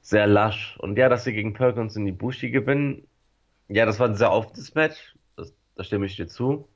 [0.00, 0.76] sehr lasch.
[0.78, 3.06] Und ja, dass sie gegen Perkins in die Bushi gewinnen,
[3.68, 5.14] ja, das war ein sehr offenes Match.
[5.36, 6.68] Das, da stimme ich dir zu.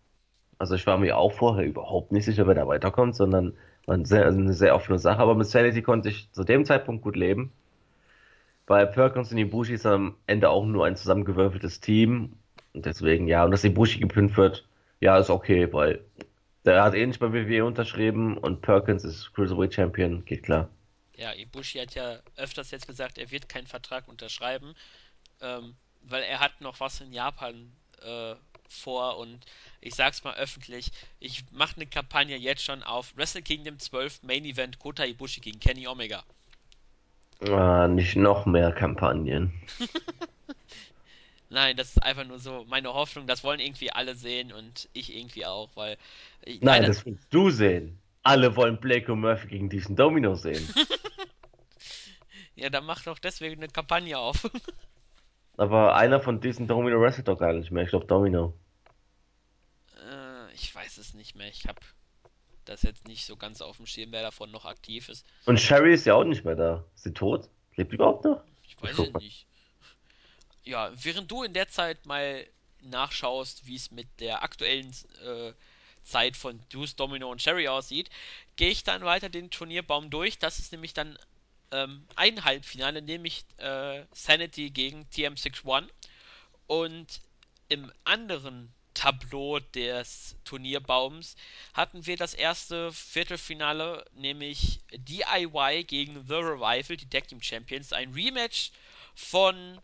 [0.59, 3.55] Also ich war mir auch vorher überhaupt nicht sicher, wer da weiterkommt, sondern
[3.87, 5.21] war eine sehr, eine sehr offene Sache.
[5.21, 7.53] Aber mit Sanity konnte ich zu dem Zeitpunkt gut leben.
[8.67, 12.35] Weil Perkins und Ibushi ist am Ende auch nur ein zusammengewürfeltes Team.
[12.73, 14.67] Und deswegen, ja, und dass Ibushi gepinnt wird,
[15.01, 16.01] ja, ist okay, weil
[16.65, 20.71] der hat eh nicht bei WWE unterschrieben und Perkins ist Cruiserweight Champion, geht klar.
[21.17, 24.75] Ja, Ibushi hat ja öfters jetzt gesagt, er wird keinen Vertrag unterschreiben,
[25.41, 27.73] ähm, weil er hat noch was in Japan
[28.03, 28.35] äh,
[28.69, 29.45] vor und
[29.81, 34.45] ich sag's mal öffentlich, ich mache eine Kampagne jetzt schon auf Wrestle Kingdom 12 Main
[34.45, 36.25] Event Kota Ibushi gegen Kenny Omega.
[37.49, 39.53] Ah, nicht noch mehr Kampagnen.
[41.51, 43.27] Nein, das ist einfach nur so meine Hoffnung.
[43.27, 45.97] Das wollen irgendwie alle sehen und ich irgendwie auch, weil.
[46.43, 46.87] Ich, Nein, eine...
[46.89, 47.99] das willst du sehen.
[48.23, 50.67] Alle wollen Blake und Murphy gegen diesen Domino sehen.
[52.57, 54.51] ja, dann mach doch deswegen eine Kampagne auf.
[55.57, 57.85] Aber einer von diesen Domino wrestelt doch gar nicht mehr.
[57.85, 58.55] Ich glaube Domino.
[59.97, 61.49] Äh, ich weiß es nicht mehr.
[61.49, 61.81] Ich habe
[62.65, 65.25] das jetzt nicht so ganz auf dem Schirm, wer davon noch aktiv ist.
[65.47, 66.85] Und Sherry ist ja auch nicht mehr da.
[66.95, 67.49] Ist sie tot?
[67.77, 68.43] Lebt die überhaupt noch?
[68.63, 69.47] Ich weiß es nicht.
[70.65, 72.47] Ja, während du in der Zeit mal
[72.81, 75.53] nachschaust, wie es mit der aktuellen äh,
[76.03, 78.11] Zeit von Deuce, Domino und Sherry aussieht,
[78.57, 80.39] gehe ich dann weiter den Turnierbaum durch.
[80.39, 81.19] Das ist nämlich dann
[81.75, 85.89] ähm, ein Halbfinale, nämlich äh, Sanity gegen TM61.
[86.67, 87.21] Und
[87.69, 91.35] im anderen Tableau des Turnierbaums
[91.73, 97.93] hatten wir das erste Viertelfinale, nämlich DIY gegen The Revival, die Deck Team Champions.
[97.93, 98.71] Ein Rematch
[99.17, 99.81] von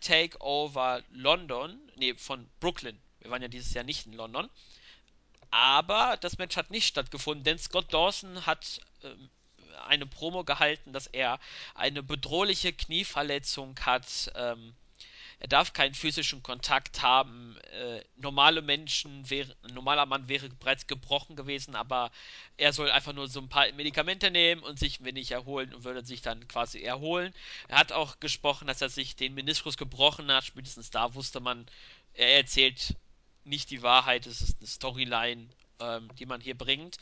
[0.00, 2.98] Takeover London, nee, von Brooklyn.
[3.20, 4.48] Wir waren ja dieses Jahr nicht in London.
[5.50, 9.28] Aber das Match hat nicht stattgefunden, denn Scott Dawson hat ähm,
[9.86, 11.38] eine Promo gehalten, dass er
[11.74, 14.30] eine bedrohliche Knieverletzung hat.
[14.34, 14.74] Ähm,
[15.42, 17.56] er darf keinen physischen Kontakt haben.
[17.72, 22.12] Äh, normale Menschen wäre, ein normaler Mann wäre bereits gebrochen gewesen, aber
[22.56, 25.82] er soll einfach nur so ein paar Medikamente nehmen und sich ein wenig erholen und
[25.82, 27.34] würde sich dann quasi erholen.
[27.66, 30.44] Er hat auch gesprochen, dass er sich den Meniskus gebrochen hat.
[30.44, 31.66] Spätestens da wusste man,
[32.14, 32.94] er erzählt
[33.42, 35.48] nicht die Wahrheit, es ist eine Storyline,
[35.80, 36.98] ähm, die man hier bringt.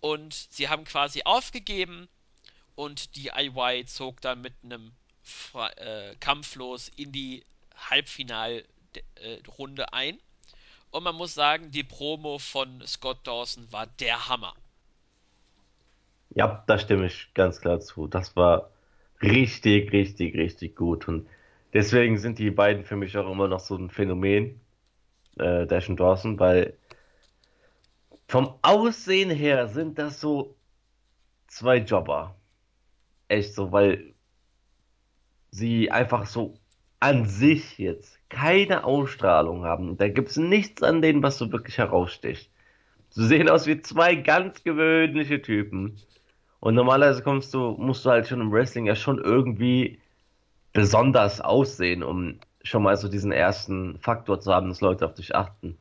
[0.00, 2.08] Und sie haben quasi aufgegeben
[2.74, 4.92] und die IY zog dann mit einem
[5.76, 7.44] äh, kampflos in die
[7.90, 10.18] Halbfinalrunde äh, ein.
[10.90, 14.54] Und man muss sagen, die Promo von Scott Dawson war der Hammer.
[16.30, 18.06] Ja, da stimme ich ganz klar zu.
[18.06, 18.70] Das war
[19.22, 21.08] richtig, richtig, richtig gut.
[21.08, 21.28] Und
[21.72, 24.60] deswegen sind die beiden für mich auch immer noch so ein Phänomen
[25.38, 26.76] äh, Dash und Dawson, weil
[28.28, 30.54] vom Aussehen her sind das so
[31.46, 32.36] zwei Jobber.
[33.28, 34.14] Echt so, weil
[35.50, 36.54] sie einfach so
[37.00, 39.96] an sich jetzt keine Ausstrahlung haben.
[39.96, 42.50] Da gibt es nichts an denen, was so wirklich heraussticht.
[43.10, 45.96] Sie sehen aus wie zwei ganz gewöhnliche Typen.
[46.60, 50.00] Und normalerweise kommst du, musst du halt schon im Wrestling ja schon irgendwie
[50.74, 55.34] besonders aussehen, um schon mal so diesen ersten Faktor zu haben, dass Leute auf dich
[55.34, 55.78] achten.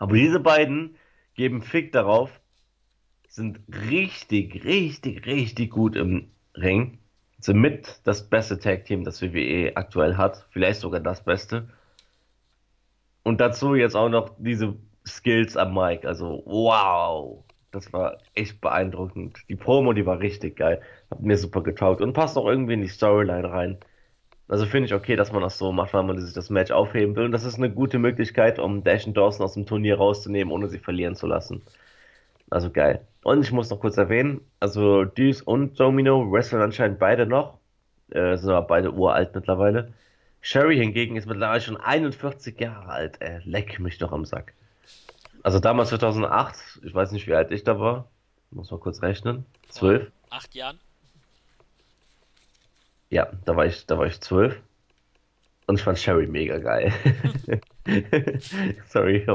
[0.00, 0.96] Aber diese beiden
[1.34, 2.40] geben Fick darauf,
[3.28, 6.98] sind richtig, richtig, richtig gut im Ring.
[7.38, 10.46] Sind mit das beste Tag Team, das WWE aktuell hat.
[10.50, 11.68] Vielleicht sogar das beste.
[13.22, 14.74] Und dazu jetzt auch noch diese
[15.06, 16.06] Skills am Mic.
[16.06, 17.44] Also, wow.
[17.70, 19.38] Das war echt beeindruckend.
[19.48, 20.80] Die Promo, die war richtig geil.
[21.10, 23.78] Hat mir super getaugt und passt auch irgendwie in die Storyline rein.
[24.50, 27.14] Also finde ich okay, dass man das so macht, weil man sich das Match aufheben
[27.14, 27.24] will.
[27.26, 30.68] Und das ist eine gute Möglichkeit, um Dash und Dawson aus dem Turnier rauszunehmen, ohne
[30.68, 31.62] sie verlieren zu lassen.
[32.50, 33.06] Also geil.
[33.22, 37.58] Und ich muss noch kurz erwähnen, also Deuce und Domino wresteln anscheinend beide noch.
[38.10, 39.92] Äh, sind aber beide uralt mittlerweile.
[40.40, 43.18] Sherry hingegen ist mittlerweile schon 41 Jahre alt.
[43.20, 44.54] Ey, leck mich doch am Sack.
[45.44, 48.08] Also damals 2008, ich weiß nicht, wie alt ich da war.
[48.50, 49.46] Muss mal kurz rechnen.
[49.68, 50.10] Zwölf.
[50.28, 50.80] Acht Jahren.
[53.10, 54.60] Ja, da war ich, da war ich zwölf.
[55.66, 56.92] Und ich fand Sherry mega geil.
[58.88, 59.26] Sorry.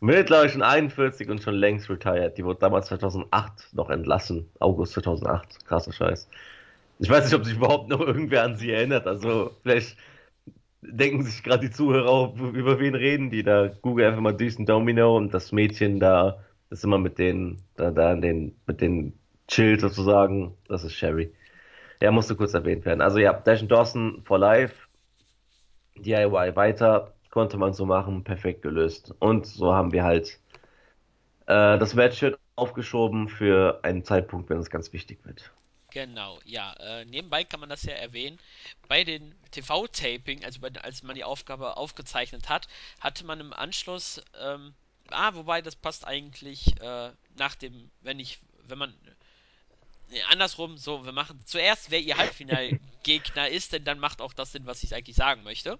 [0.00, 2.38] Mittlerweile schon 41 und schon längst retired.
[2.38, 4.48] Die wurde damals 2008 noch entlassen.
[4.58, 5.66] August 2008.
[5.66, 6.28] Krasser Scheiß.
[6.98, 9.06] Ich weiß nicht, ob sich überhaupt noch irgendwer an sie erinnert.
[9.06, 9.96] Also vielleicht
[10.82, 13.68] denken sich gerade die Zuhörer, über wen reden die da.
[13.82, 18.14] Google einfach mal Decent Domino und das Mädchen da, das immer mit den, da, da,
[18.14, 19.14] den, mit den
[19.48, 20.54] Chill sozusagen.
[20.68, 21.32] Das ist Sherry.
[22.02, 23.00] Ja, musste kurz erwähnt werden.
[23.02, 24.74] Also ja, Dash Dawson for Life
[25.96, 29.14] DIY weiter, konnte man so machen, perfekt gelöst.
[29.18, 30.38] Und so haben wir halt
[31.46, 32.24] äh, das Match
[32.56, 35.52] aufgeschoben für einen Zeitpunkt, wenn es ganz wichtig wird.
[35.90, 36.72] Genau, ja.
[36.74, 38.38] Äh, nebenbei kann man das ja erwähnen.
[38.88, 42.68] Bei den TV-Taping, also bei, als man die Aufgabe aufgezeichnet hat,
[43.00, 44.74] hatte man im Anschluss, ähm,
[45.10, 48.94] ah, wobei das passt eigentlich äh, nach dem, wenn ich, wenn man
[50.10, 54.52] nee, andersrum, so, wir machen zuerst, wer ihr Halbfinalgegner ist, denn dann macht auch das
[54.52, 55.78] Sinn, was ich eigentlich sagen möchte.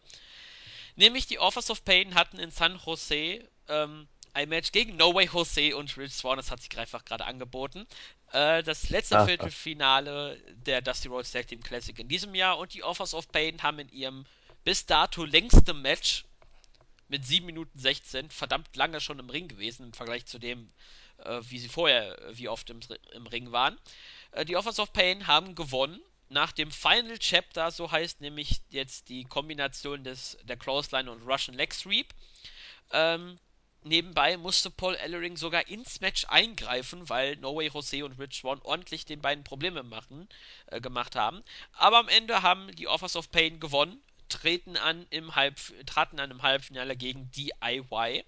[0.97, 5.27] Nämlich die Offers of Pain hatten in San Jose ähm, ein Match gegen No Way
[5.33, 7.87] Jose und Rich Swan, das hat sich einfach gerade angeboten.
[8.33, 12.75] Äh, das letzte ach, Viertelfinale der Dusty Rhodes Tag Team Classic in diesem Jahr und
[12.75, 14.27] die Offers of Pain haben in ihrem
[14.65, 16.25] bis dato längstem Match
[17.09, 20.71] mit 7 Minuten 16 verdammt lange schon im Ring gewesen im Vergleich zu dem,
[21.19, 22.81] äh, wie sie vorher, wie oft im,
[23.13, 23.79] im Ring waren.
[24.33, 29.09] Äh, die Offers of Pain haben gewonnen nach dem Final Chapter, so heißt nämlich jetzt
[29.09, 32.15] die Kombination des, der Clothesline und Russian Leg Sweep.
[32.93, 33.39] Ähm,
[33.83, 38.61] nebenbei musste Paul Ellering sogar ins Match eingreifen, weil No Way Jose und Rich Swan
[38.63, 40.29] ordentlich den beiden Probleme machen,
[40.67, 41.43] äh, gemacht haben.
[41.73, 46.31] Aber am Ende haben die Offers of Pain gewonnen, treten an im Halb, traten an
[46.31, 48.25] im Halbfinale gegen DIY.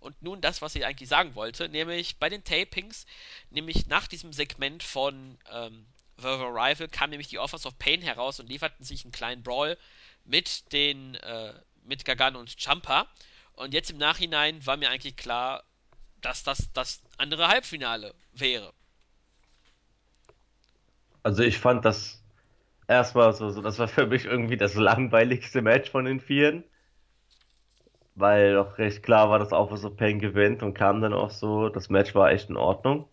[0.00, 3.06] Und nun das, was ich eigentlich sagen wollte, nämlich bei den Tapings,
[3.50, 5.86] nämlich nach diesem Segment von ähm,
[6.18, 9.76] The Arrival kam nämlich die Offers of Pain heraus und lieferten sich einen kleinen Brawl
[10.24, 13.06] mit den äh, mit Gagan und Champa.
[13.54, 15.64] Und jetzt im Nachhinein war mir eigentlich klar,
[16.20, 18.72] dass das das andere Halbfinale wäre.
[21.22, 22.22] Also ich fand das
[22.86, 26.64] erstmal so, so, das war für mich irgendwie das langweiligste Match von den vieren
[28.18, 31.68] weil doch recht klar war, dass Office of Pain gewinnt und kam dann auch so,
[31.68, 33.08] das Match war echt in Ordnung.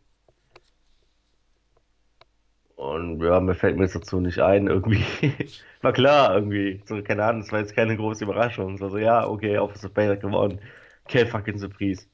[2.76, 5.04] Und ja, mir fällt mir jetzt dazu nicht ein, irgendwie.
[5.82, 6.82] war klar, irgendwie.
[6.86, 8.78] So, keine Ahnung, das war jetzt keine große Überraschung.
[8.78, 10.60] So, so ja, okay, Office of Pain hat gewonnen.
[11.06, 12.06] Okay, fucking surprise.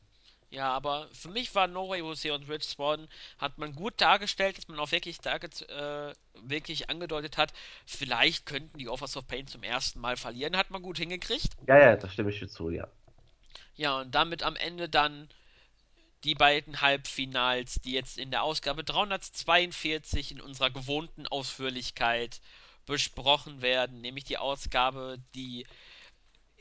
[0.51, 4.57] Ja, aber für mich war No Way Jose und Rich Swan hat man gut dargestellt,
[4.57, 7.53] dass man auch wirklich, äh, wirklich angedeutet hat,
[7.85, 11.55] vielleicht könnten die Offers of Pain zum ersten Mal verlieren, hat man gut hingekriegt.
[11.67, 12.89] Ja, ja, da stimme ich dir zu, ja.
[13.75, 15.29] Ja, und damit am Ende dann
[16.25, 22.41] die beiden Halbfinals, die jetzt in der Ausgabe 342 in unserer gewohnten Ausführlichkeit
[22.85, 25.65] besprochen werden, nämlich die Ausgabe, die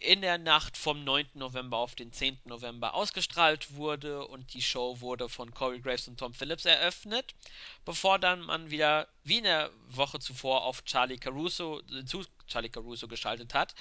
[0.01, 1.27] in der Nacht vom 9.
[1.35, 2.41] November auf den 10.
[2.45, 7.35] November ausgestrahlt wurde und die Show wurde von Corey Graves und Tom Phillips eröffnet,
[7.85, 12.71] bevor dann man wieder wie in der Woche zuvor auf Charlie Caruso äh, zu Charlie
[12.71, 13.75] Caruso geschaltet hat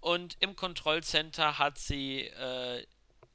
[0.00, 2.86] und im Kontrollcenter hat sie äh,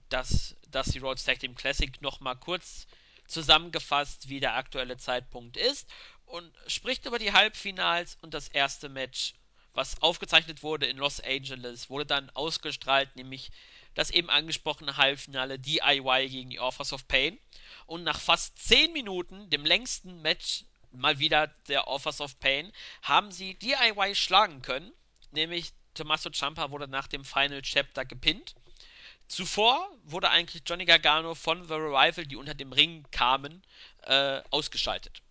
[0.08, 2.88] das Dusty Rhodes Tag Team Classic nochmal kurz
[3.28, 5.88] zusammengefasst, wie der aktuelle Zeitpunkt ist
[6.26, 9.34] und spricht über die Halbfinals und das erste Match
[9.80, 13.50] was aufgezeichnet wurde in Los Angeles, wurde dann ausgestrahlt, nämlich
[13.94, 17.40] das eben angesprochene Halbfinale DIY gegen die Offers of Pain.
[17.86, 23.32] Und nach fast 10 Minuten, dem längsten Match mal wieder der Offers of Pain, haben
[23.32, 24.92] sie DIY schlagen können.
[25.32, 28.56] Nämlich Tommaso Ciampa wurde nach dem Final Chapter gepinnt.
[29.30, 33.64] Zuvor wurde eigentlich Johnny Gargano von The Revival, die unter dem Ring kamen,
[34.04, 35.22] äh, ausgeschaltet.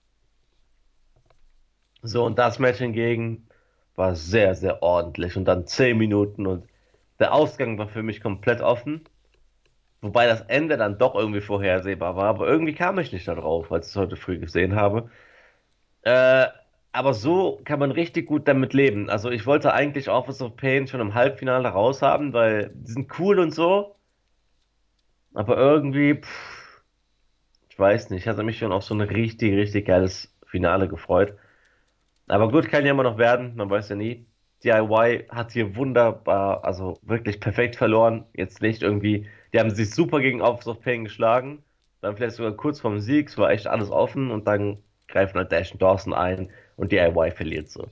[2.00, 3.47] So, und das Match hingegen
[3.98, 5.37] war sehr, sehr ordentlich.
[5.37, 6.68] Und dann zehn Minuten und
[7.18, 9.04] der Ausgang war für mich komplett offen.
[10.00, 13.88] Wobei das Ende dann doch irgendwie vorhersehbar war, aber irgendwie kam ich nicht darauf, als
[13.88, 15.11] ich es heute früh gesehen habe.
[16.02, 16.46] Äh,
[16.92, 19.11] aber so kann man richtig gut damit leben.
[19.11, 23.18] Also ich wollte eigentlich Office of Pain schon im Halbfinale raus haben, weil die sind
[23.18, 23.96] cool und so.
[25.34, 26.82] Aber irgendwie, pff,
[27.70, 31.34] ich weiß nicht, ich hatte mich schon auf so ein richtig, richtig geiles Finale gefreut.
[32.29, 34.26] Aber gut, kann ja immer noch werden, man weiß ja nie.
[34.64, 38.24] DIY hat hier wunderbar, also wirklich perfekt verloren.
[38.35, 41.62] Jetzt nicht irgendwie, die haben sich super gegen of Pain geschlagen.
[42.01, 45.51] Dann vielleicht sogar kurz vorm Sieg, es war echt alles offen und dann greifen halt
[45.51, 47.89] Dash und Dawson ein und DIY verliert so.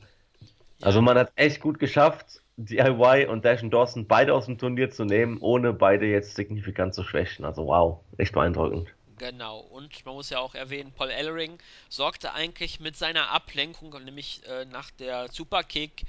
[0.83, 4.91] Also man hat echt gut geschafft, DIY und Dash und Dawson beide aus dem Turnier
[4.91, 7.45] zu nehmen, ohne beide jetzt signifikant zu schwächen.
[7.45, 8.89] Also wow, echt beeindruckend.
[9.19, 11.59] Genau, und man muss ja auch erwähnen, Paul Ellering
[11.89, 16.05] sorgte eigentlich mit seiner Ablenkung, nämlich äh, nach der Superkick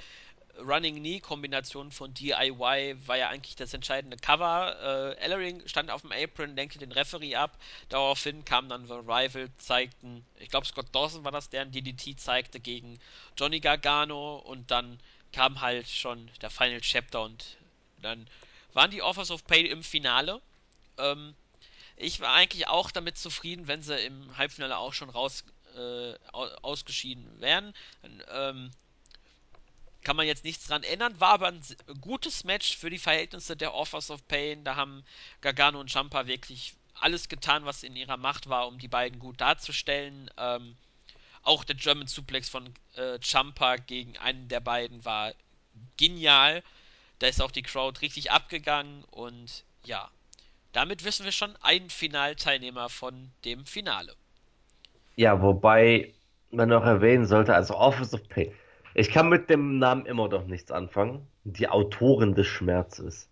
[0.60, 5.16] Running Knee Kombination von DIY war ja eigentlich das entscheidende Cover.
[5.18, 7.58] Äh, Ellering stand auf dem Apron, lenkte den Referee ab.
[7.90, 12.20] Daraufhin kam dann The Rival, zeigten, ich glaube Scott Dawson war das, der ein DDT
[12.20, 13.00] zeigte gegen
[13.38, 15.00] Johnny Gargano und dann
[15.32, 17.58] kam halt schon der Final Chapter und
[18.02, 18.28] dann
[18.74, 20.42] waren die Offers of Pay im Finale.
[20.98, 21.36] Ähm,
[21.98, 25.44] ich war eigentlich auch damit zufrieden, wenn sie im Halbfinale auch schon raus
[25.76, 26.14] äh,
[26.62, 27.74] ausgeschieden wären.
[28.30, 28.72] Ähm,
[30.04, 31.20] kann man jetzt nichts dran ändern.
[31.20, 31.62] War aber ein
[32.00, 34.64] gutes Match für die Verhältnisse der Offers of Pain.
[34.64, 35.04] Da haben
[35.42, 39.42] Gargano und Champa wirklich alles getan, was in ihrer Macht war, um die beiden gut
[39.42, 40.30] darzustellen.
[40.38, 40.78] Ähm,
[41.42, 45.34] auch der German Suplex von äh, Champa gegen einen der beiden war
[45.98, 46.64] genial.
[47.20, 50.10] Da ist auch die Crowd richtig abgegangen und ja,
[50.74, 54.14] damit wissen wir schon einen Finalteilnehmer von dem Finale.
[55.16, 56.14] Ja, wobei
[56.52, 58.52] man noch erwähnen sollte, also Office of Pain.
[58.94, 61.28] Ich kann mit dem Namen immer noch nichts anfangen.
[61.44, 63.30] Die Autoren des Schmerzes.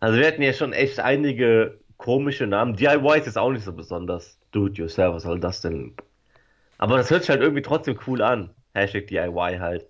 [0.00, 2.76] Also wir hatten ja schon echt einige komische Namen.
[2.76, 4.38] DIY ist jetzt auch nicht so besonders.
[4.54, 5.94] It yourself, was soll das denn?
[6.78, 8.50] Aber das hört sich halt irgendwie trotzdem cool an.
[8.74, 9.86] Hashtag DIY halt.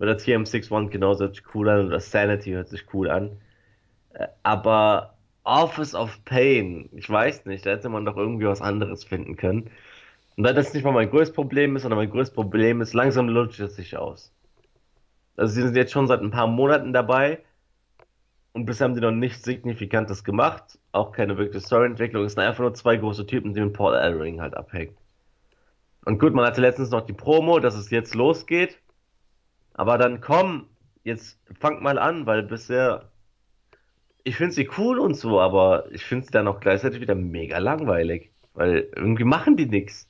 [0.00, 1.86] Oder TM61 genauso hört sich cool an.
[1.86, 3.38] Oder Sanity hört sich cool an.
[4.14, 5.15] Äh, aber
[5.46, 9.70] Office of Pain, ich weiß nicht, da hätte man doch irgendwie was anderes finden können.
[10.36, 13.28] Und da das nicht mal mein größtes Problem ist, sondern mein größtes Problem ist, langsam
[13.28, 14.32] lutscht es sich aus.
[15.36, 17.40] Also sie sind jetzt schon seit ein paar Monaten dabei
[18.52, 20.78] und bisher haben die noch nichts Signifikantes gemacht.
[20.92, 22.24] Auch keine wirkliche Storyentwicklung.
[22.24, 24.96] Es sind einfach nur zwei große Typen, die mit Paul Ellering halt abhängen.
[26.06, 28.78] Und gut, man hatte letztens noch die Promo, dass es jetzt losgeht.
[29.74, 30.68] Aber dann komm,
[31.04, 33.10] jetzt fangt mal an, weil bisher.
[34.26, 37.58] Ich finde sie cool und so, aber ich finde sie dann auch gleichzeitig wieder mega
[37.58, 38.32] langweilig.
[38.54, 40.08] Weil irgendwie machen die nichts.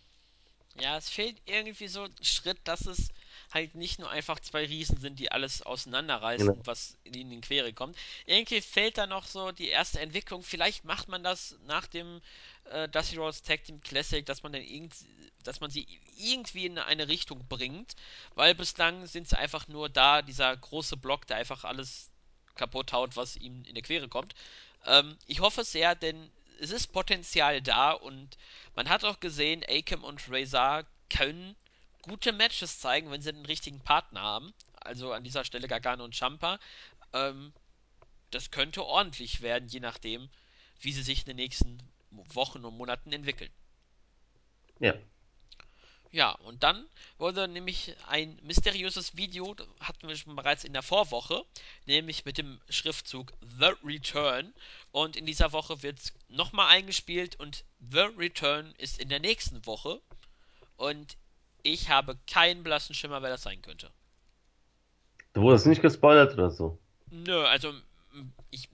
[0.80, 3.10] Ja, es fehlt irgendwie so ein Schritt, dass es
[3.52, 6.60] halt nicht nur einfach zwei Riesen sind, die alles auseinanderreißen, genau.
[6.64, 7.94] was ihnen in Quere kommt.
[8.24, 10.42] Irgendwie fehlt da noch so die erste Entwicklung.
[10.42, 12.22] Vielleicht macht man das nach dem
[12.70, 14.94] äh, Dusty Rhodes Tag Team Classic, dass man dann irgend,
[15.44, 15.86] dass man sie
[16.16, 17.96] irgendwie in eine Richtung bringt,
[18.34, 22.10] weil bislang sind sie einfach nur da, dieser große Block, der einfach alles
[22.56, 24.34] kaputt haut, was ihm in der Quere kommt.
[24.84, 26.30] Ähm, ich hoffe sehr, denn
[26.60, 28.38] es ist Potenzial da und
[28.74, 31.56] man hat auch gesehen, Akam und Razor können
[32.02, 34.54] gute Matches zeigen, wenn sie den richtigen Partner haben.
[34.74, 36.58] Also an dieser Stelle Gargano und Champa.
[37.12, 37.52] Ähm,
[38.30, 40.28] das könnte ordentlich werden, je nachdem,
[40.80, 41.78] wie sie sich in den nächsten
[42.10, 43.50] Wochen und Monaten entwickeln.
[44.78, 44.94] Ja.
[46.12, 46.86] Ja, und dann
[47.18, 51.44] wurde nämlich ein mysteriöses Video, hatten wir schon bereits in der Vorwoche,
[51.84, 54.54] nämlich mit dem Schriftzug The Return.
[54.92, 59.66] Und in dieser Woche wird es nochmal eingespielt und The Return ist in der nächsten
[59.66, 60.00] Woche.
[60.76, 61.16] Und
[61.62, 63.90] ich habe keinen blassen Schimmer, wer das sein könnte.
[65.32, 66.78] Du wurdest nicht gespoilert oder so?
[67.10, 67.74] Nö, also
[68.50, 68.68] ich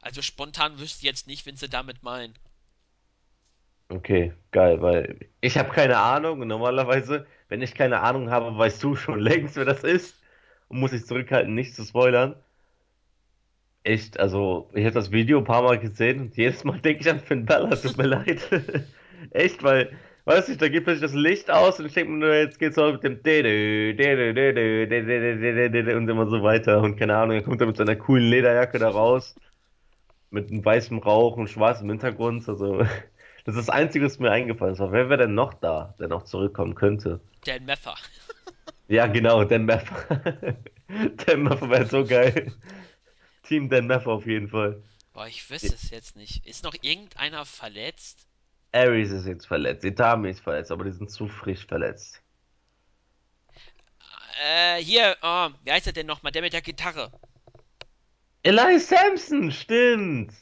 [0.00, 2.34] also spontan wüsste ich jetzt nicht, wenn sie damit meinen.
[3.88, 8.82] Okay, geil, weil ich habe keine Ahnung und normalerweise, wenn ich keine Ahnung habe, weißt
[8.82, 10.20] du schon längst, wer das ist
[10.68, 12.34] und muss ich zurückhalten, nicht zu spoilern.
[13.84, 17.10] Echt, also ich habe das Video ein paar Mal gesehen und jedes Mal denke ich
[17.10, 18.40] an Finn Balor, tut mir leid.
[19.30, 22.34] Echt, weil Weiß nicht, da geht plötzlich das Licht aus und ich denke mir nur,
[22.34, 23.20] jetzt geht's auch mit dem
[25.96, 28.88] und immer so weiter und keine Ahnung, er kommt dann mit seiner coolen Lederjacke da
[28.88, 29.36] raus
[30.30, 32.86] mit einem weißen Rauch und schwarzem Hintergrund, also
[33.46, 34.80] das ist das Einzige, was mir eingefallen ist.
[34.80, 37.20] Aber wer wäre denn noch da, der noch zurückkommen könnte?
[37.44, 37.94] Dan Meffer.
[38.88, 40.56] Ja, genau, Dan Meffer.
[41.26, 42.52] Dan Meffer wäre so geil.
[43.44, 44.82] Team Dan Meffer auf jeden Fall.
[45.12, 46.44] Boah, ich wüsste es jetzt nicht.
[46.44, 48.26] Ist noch irgendeiner verletzt?
[48.72, 52.20] Ares ist jetzt verletzt, Itami ist verletzt, aber die sind zu frisch verletzt.
[54.44, 56.32] Äh, hier, oh, wie heißt er denn nochmal?
[56.32, 57.12] Der mit der Gitarre.
[58.42, 60.32] Elias Sampson, stimmt.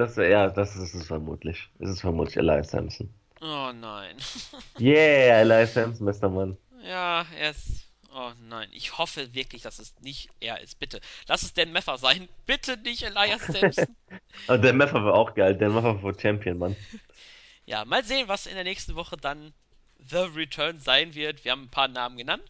[0.00, 1.68] Das, ja, das ist es vermutlich.
[1.78, 3.12] Es ist vermutlich Elias Sampson.
[3.42, 4.16] Oh nein.
[4.80, 6.56] yeah, Elias Sampson, bester Mann.
[6.82, 7.86] Ja, er ist.
[8.10, 10.78] Oh nein, ich hoffe wirklich, dass es nicht er ist.
[10.78, 12.30] Bitte, lass es Dan Meffer sein.
[12.46, 13.94] Bitte nicht Elias Sampson.
[14.46, 15.54] Aber Dan Meffer war auch geil.
[15.54, 16.76] Dan Meffer war Champion, Mann.
[17.66, 19.52] Ja, mal sehen, was in der nächsten Woche dann
[19.98, 21.44] The Return sein wird.
[21.44, 22.44] Wir haben ein paar Namen genannt.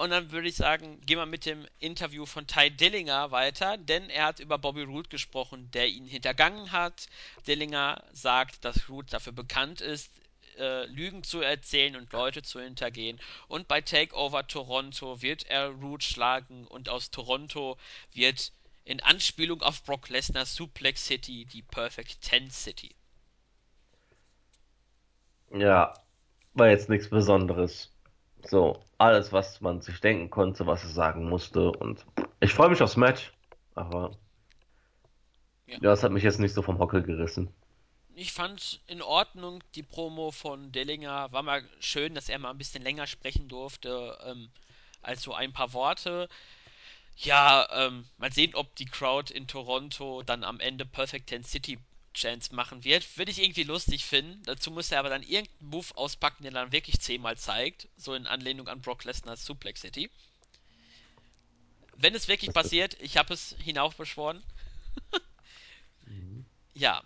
[0.00, 4.08] Und dann würde ich sagen, gehen wir mit dem Interview von Ty Dillinger weiter, denn
[4.08, 7.06] er hat über Bobby Roode gesprochen, der ihn hintergangen hat.
[7.46, 10.10] Dillinger sagt, dass Roode dafür bekannt ist,
[10.56, 13.20] äh, Lügen zu erzählen und Leute zu hintergehen.
[13.46, 17.76] Und bei Takeover Toronto wird er Root schlagen und aus Toronto
[18.14, 18.52] wird
[18.86, 22.94] in Anspielung auf Brock Lesnar Suplex City die Perfect Ten City.
[25.52, 25.92] Ja,
[26.54, 27.89] war jetzt nichts Besonderes.
[28.46, 31.70] So, alles, was man sich denken konnte, was er sagen musste.
[31.72, 32.04] Und
[32.40, 33.32] ich freue mich aufs Match,
[33.74, 34.12] aber
[35.66, 35.78] ja.
[35.80, 37.52] das hat mich jetzt nicht so vom Hockel gerissen.
[38.14, 41.32] Ich fand in Ordnung die Promo von Dellinger.
[41.32, 44.50] War mal schön, dass er mal ein bisschen länger sprechen durfte ähm,
[45.00, 46.28] als so ein paar Worte.
[47.16, 51.78] Ja, ähm, mal sehen, ob die Crowd in Toronto dann am Ende Perfect Ten City
[52.14, 53.18] Chance machen wird.
[53.18, 54.42] Würde ich irgendwie lustig finden.
[54.44, 57.88] Dazu muss er aber dann irgendeinen Move auspacken, der dann wirklich zehnmal zeigt.
[57.96, 60.10] So in Anlehnung an Brock Lesnar's Suplex City.
[61.96, 64.42] Wenn es wirklich passiert, ich habe es hinaufbeschworen.
[66.06, 66.44] mhm.
[66.74, 67.02] Ja,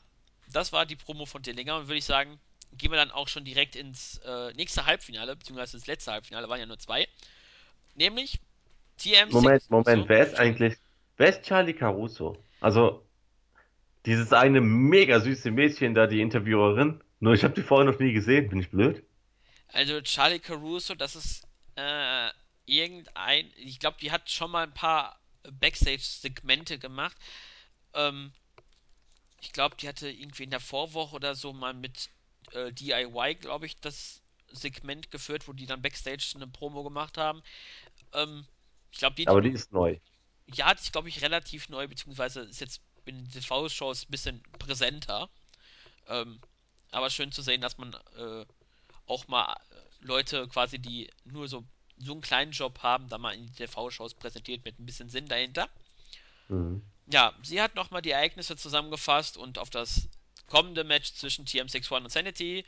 [0.53, 2.39] das war die Promo von Dillinger und würde ich sagen,
[2.79, 6.61] gehen wir dann auch schon direkt ins äh, nächste Halbfinale, beziehungsweise ins letzte Halbfinale, waren
[6.61, 7.09] ja nur zwei.
[7.95, 8.39] Nämlich
[8.99, 9.31] TM.
[9.31, 10.77] Moment, Moment, so, wer ist eigentlich,
[11.17, 12.37] wer ist Charlie Caruso?
[12.61, 13.04] Also,
[14.07, 17.03] dieses eine mega süße Mädchen da, die Interviewerin.
[17.21, 19.03] Nur ich habe die vorher noch nie gesehen, bin ich blöd?
[19.69, 21.47] Also Charlie Caruso, das ist
[21.77, 22.29] äh,
[22.67, 25.19] irgendein, ich glaube, die hat schon mal ein paar
[25.61, 27.17] Backstage-Segmente gemacht.
[27.95, 28.33] Ähm,
[29.41, 32.11] ich glaube, die hatte irgendwie in der Vorwoche oder so mal mit
[32.53, 37.43] äh, DIY, glaube ich, das Segment geführt, wo die dann Backstage eine Promo gemacht haben.
[38.13, 38.47] Ähm,
[38.91, 39.27] ich glaube, die.
[39.27, 39.99] Aber die ist neu.
[40.47, 45.29] Ja, die ist, glaube ich, relativ neu, beziehungsweise ist jetzt in TV-Shows ein bisschen präsenter.
[46.09, 46.41] Ähm,
[46.91, 48.45] aber schön zu sehen, dass man äh,
[49.07, 49.57] auch mal
[50.01, 51.65] Leute quasi, die nur so,
[51.99, 55.27] so einen kleinen Job haben, da mal in die TV-Shows präsentiert mit ein bisschen Sinn
[55.27, 55.69] dahinter.
[56.49, 56.83] Mhm.
[57.07, 60.09] Ja, sie hat nochmal die Ereignisse zusammengefasst und auf das
[60.47, 62.65] kommende Match zwischen TM61 und Sanity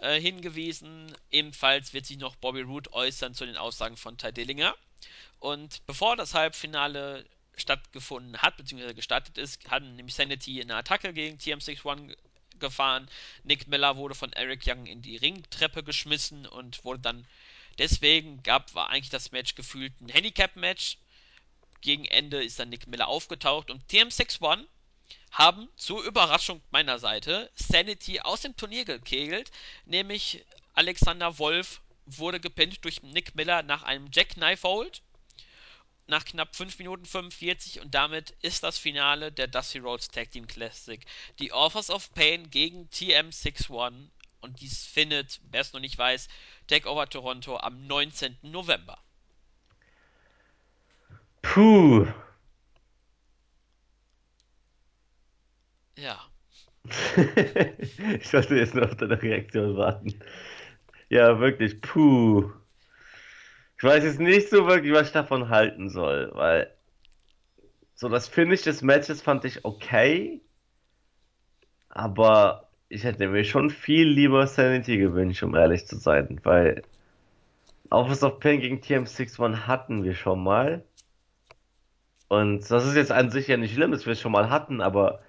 [0.00, 1.14] äh, hingewiesen.
[1.30, 4.74] Ebenfalls wird sich noch Bobby Roode äußern zu den Aussagen von Ty Dillinger.
[5.38, 7.24] Und bevor das Halbfinale
[7.60, 12.16] stattgefunden hat, beziehungsweise gestartet ist, hatten nämlich Sanity eine Attacke gegen TM61
[12.58, 13.08] gefahren.
[13.44, 17.26] Nick Miller wurde von Eric Young in die Ringtreppe geschmissen und wurde dann
[17.78, 20.98] deswegen gab, war eigentlich das Match gefühlt ein Handicap-Match.
[21.80, 24.66] Gegen Ende ist dann Nick Miller aufgetaucht und TM61
[25.30, 29.50] haben zur Überraschung meiner Seite Sanity aus dem Turnier gekegelt,
[29.84, 30.44] nämlich
[30.74, 35.02] Alexander Wolf wurde gepinnt durch Nick Miller nach einem Jackknife Hold
[36.08, 40.46] nach knapp 5 Minuten 45 und damit ist das Finale der Dusty Rhodes Tag Team
[40.46, 41.04] Classic
[41.38, 44.08] die Authors of Pain gegen TM61
[44.40, 46.28] und dies findet, wer es noch nicht weiß,
[46.66, 48.36] Takeover Toronto am 19.
[48.42, 48.98] November.
[51.42, 52.06] Puh.
[55.96, 56.20] Ja.
[58.18, 60.18] ich sollte jetzt nur auf deine Reaktion warten.
[61.08, 62.52] Ja, wirklich, puh.
[63.78, 66.68] Ich weiß jetzt nicht so wirklich, was ich davon halten soll, weil
[67.94, 70.40] so das Finish des Matches fand ich okay,
[71.88, 76.82] aber ich hätte mir schon viel lieber Sanity gewünscht, um ehrlich zu sein, weil
[77.90, 80.84] Office of Pain gegen TM61 hatten wir schon mal.
[82.26, 84.80] Und das ist jetzt an sich ja nicht schlimm, dass wir es schon mal hatten,
[84.80, 85.20] aber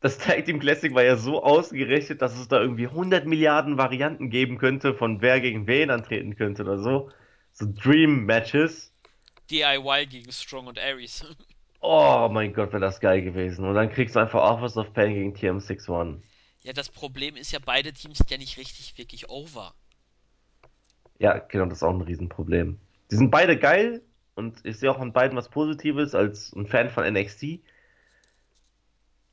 [0.00, 4.30] das Tag Team Classic war ja so ausgerichtet, dass es da irgendwie 100 Milliarden Varianten
[4.30, 7.10] geben könnte, von wer gegen wen antreten könnte oder so
[7.60, 8.90] so Dream Matches.
[9.50, 11.24] DIY gegen Strong und Aries.
[11.82, 13.64] Oh mein Gott, wäre das geil gewesen.
[13.64, 16.20] Und dann kriegst du einfach Office of Pain gegen TM61.
[16.60, 19.72] Ja, das Problem ist ja, beide Teams sind ja nicht richtig wirklich over.
[21.18, 22.78] Ja, genau, das ist auch ein Riesenproblem.
[23.10, 24.02] Die sind beide geil
[24.34, 27.60] und ich sehe auch an beiden was Positives als ein Fan von NXT.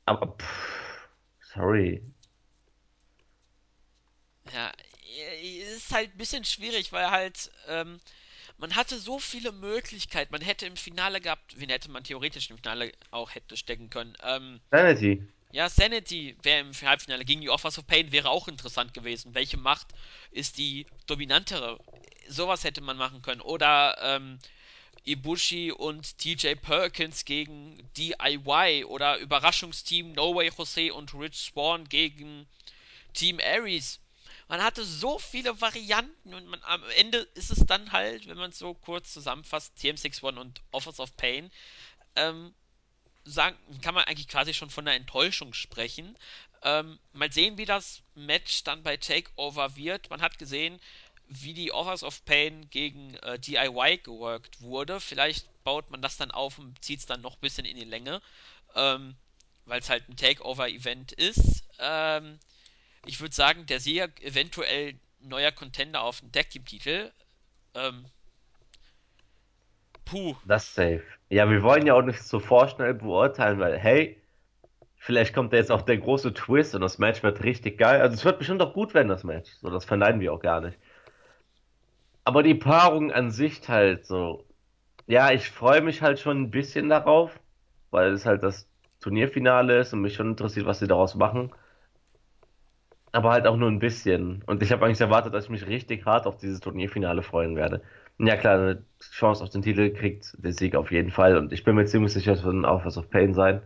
[0.06, 1.08] Aber, pff,
[1.52, 2.02] sorry.
[4.54, 4.72] Ja,
[5.76, 8.00] ist halt ein bisschen schwierig, weil halt, ähm,
[8.58, 10.32] man hatte so viele Möglichkeiten.
[10.32, 14.16] Man hätte im Finale gehabt, wen hätte man theoretisch im Finale auch hätte stecken können.
[14.22, 15.22] Ähm, Sanity.
[15.50, 19.34] Ja, Sanity wäre im Halbfinale gegen die Offers of Pain wäre auch interessant gewesen.
[19.34, 19.88] Welche Macht
[20.30, 21.78] ist die dominantere?
[22.28, 23.40] Sowas hätte man machen können.
[23.40, 24.38] Oder ähm,
[25.04, 32.46] Ibushi und TJ Perkins gegen DIY oder Überraschungsteam No Way Jose und Rich Swan gegen
[33.14, 34.00] Team Aries
[34.48, 38.50] man hatte so viele Varianten und man, am Ende ist es dann halt, wenn man
[38.50, 41.50] es so kurz zusammenfasst, TM61 und Offers of Pain,
[42.16, 42.54] ähm,
[43.24, 46.16] sagen, kann man eigentlich quasi schon von einer Enttäuschung sprechen.
[46.62, 50.08] Ähm, mal sehen, wie das Match dann bei Takeover wird.
[50.10, 50.80] Man hat gesehen,
[51.28, 54.98] wie die Offers of Pain gegen äh, DIY geworkt wurde.
[54.98, 57.84] Vielleicht baut man das dann auf und zieht es dann noch ein bisschen in die
[57.84, 58.22] Länge,
[58.74, 59.14] ähm,
[59.66, 61.64] weil es halt ein Takeover-Event ist.
[61.78, 62.38] Ähm,
[63.06, 67.10] Ich würde sagen, der Sieger eventuell neuer Contender auf den Tag Team Titel.
[67.74, 68.06] Ähm,
[70.04, 70.36] puh.
[70.46, 71.02] Das safe.
[71.28, 74.20] Ja, wir wollen ja auch nicht so vorschnell beurteilen, weil, hey,
[74.96, 78.00] vielleicht kommt da jetzt auch der große Twist und das Match wird richtig geil.
[78.00, 79.50] Also es wird bestimmt auch gut werden, das Match.
[79.60, 80.78] So, das verneinen wir auch gar nicht.
[82.24, 84.44] Aber die Paarung an sich halt so.
[85.06, 87.40] Ja, ich freue mich halt schon ein bisschen darauf,
[87.90, 88.68] weil es halt das
[89.00, 91.52] Turnierfinale ist und mich schon interessiert, was sie daraus machen.
[93.12, 94.42] Aber halt auch nur ein bisschen.
[94.46, 97.82] Und ich habe eigentlich erwartet, dass ich mich richtig hart auf dieses Turnierfinale freuen werde.
[98.18, 101.36] Ja klar, eine Chance auf den Titel kriegt der Sieg auf jeden Fall.
[101.36, 103.62] Und ich bin mir ziemlich sicher, es wird ein Office of Pain sein.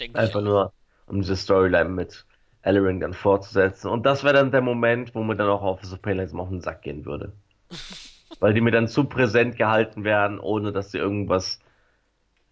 [0.00, 0.72] Denke Einfach nur,
[1.06, 2.24] um diese Storyline mit
[2.62, 3.90] Ellering dann fortzusetzen.
[3.90, 6.48] Und das wäre dann der Moment, wo mir dann auch Office of Pain langsam auf
[6.48, 7.32] den Sack gehen würde.
[8.40, 11.60] Weil die mir dann zu präsent gehalten werden, ohne dass sie irgendwas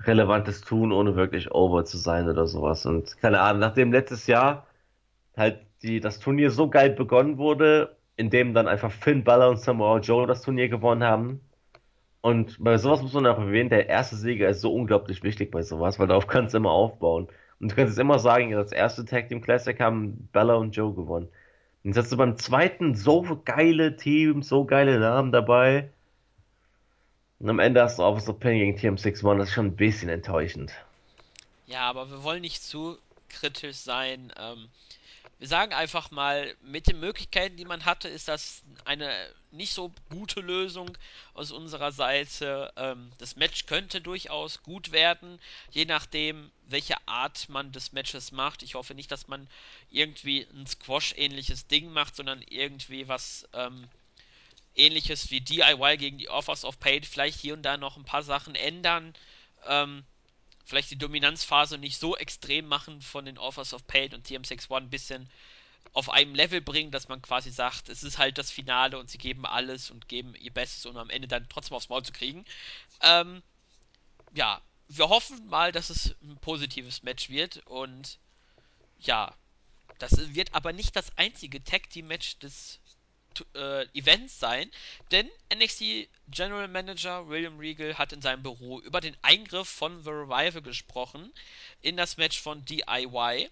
[0.05, 2.87] Relevantes tun, ohne wirklich over zu sein oder sowas.
[2.87, 4.67] Und keine Ahnung, nachdem letztes Jahr
[5.37, 9.99] halt die, das Turnier so geil begonnen wurde, indem dann einfach Finn Balor und Samoa
[9.99, 11.41] Joe das Turnier gewonnen haben.
[12.21, 15.63] Und bei sowas muss man auch erwähnen, der erste Sieger ist so unglaublich wichtig bei
[15.63, 17.29] sowas, weil darauf kannst du immer aufbauen.
[17.59, 20.95] Und du kannst jetzt immer sagen, das erste Tag Team Classic haben Bella und Joe
[20.95, 21.29] gewonnen.
[21.83, 25.91] Und jetzt hast du beim zweiten so geile Teams, so geile Namen dabei.
[27.41, 30.09] Und am Ende hast du Office of Pain gegen TM61, das ist schon ein bisschen
[30.09, 30.73] enttäuschend.
[31.67, 34.33] Ja, aber wir wollen nicht zu kritisch sein.
[34.39, 34.69] Ähm,
[35.43, 39.13] wir sagen einfach mal, mit den Möglichkeiten, die man hatte, ist das eine
[39.51, 40.97] nicht so gute Lösung
[41.35, 42.73] aus unserer Seite.
[42.77, 45.41] Ähm, das Match könnte durchaus gut werden,
[45.73, 48.63] je nachdem, welche Art man des Matches macht.
[48.63, 49.49] Ich hoffe nicht, dass man
[49.91, 53.89] irgendwie ein Squash-ähnliches Ding macht, sondern irgendwie was ähm,
[54.77, 57.05] ähnliches wie DIY gegen die Offers of Paid.
[57.05, 59.13] Vielleicht hier und da noch ein paar Sachen ändern.
[59.67, 60.05] Ähm,
[60.65, 64.91] vielleicht die Dominanzphase nicht so extrem machen von den Offers of Pain und TM61 ein
[64.91, 65.29] bisschen
[65.93, 69.19] auf einem Level bringen, dass man quasi sagt, es ist halt das Finale und sie
[69.19, 72.45] geben alles und geben ihr Bestes, um am Ende dann trotzdem aufs Maul zu kriegen.
[73.03, 73.43] Ähm,
[74.35, 78.19] ja, wir hoffen mal, dass es ein positives Match wird und
[79.01, 79.35] ja,
[79.99, 82.79] das wird aber nicht das einzige Tag Team Match des
[83.55, 84.71] äh, Events sein,
[85.11, 90.11] denn NXT General Manager William Regal hat in seinem Büro über den Eingriff von The
[90.11, 91.33] Revival gesprochen
[91.81, 93.51] in das Match von DIY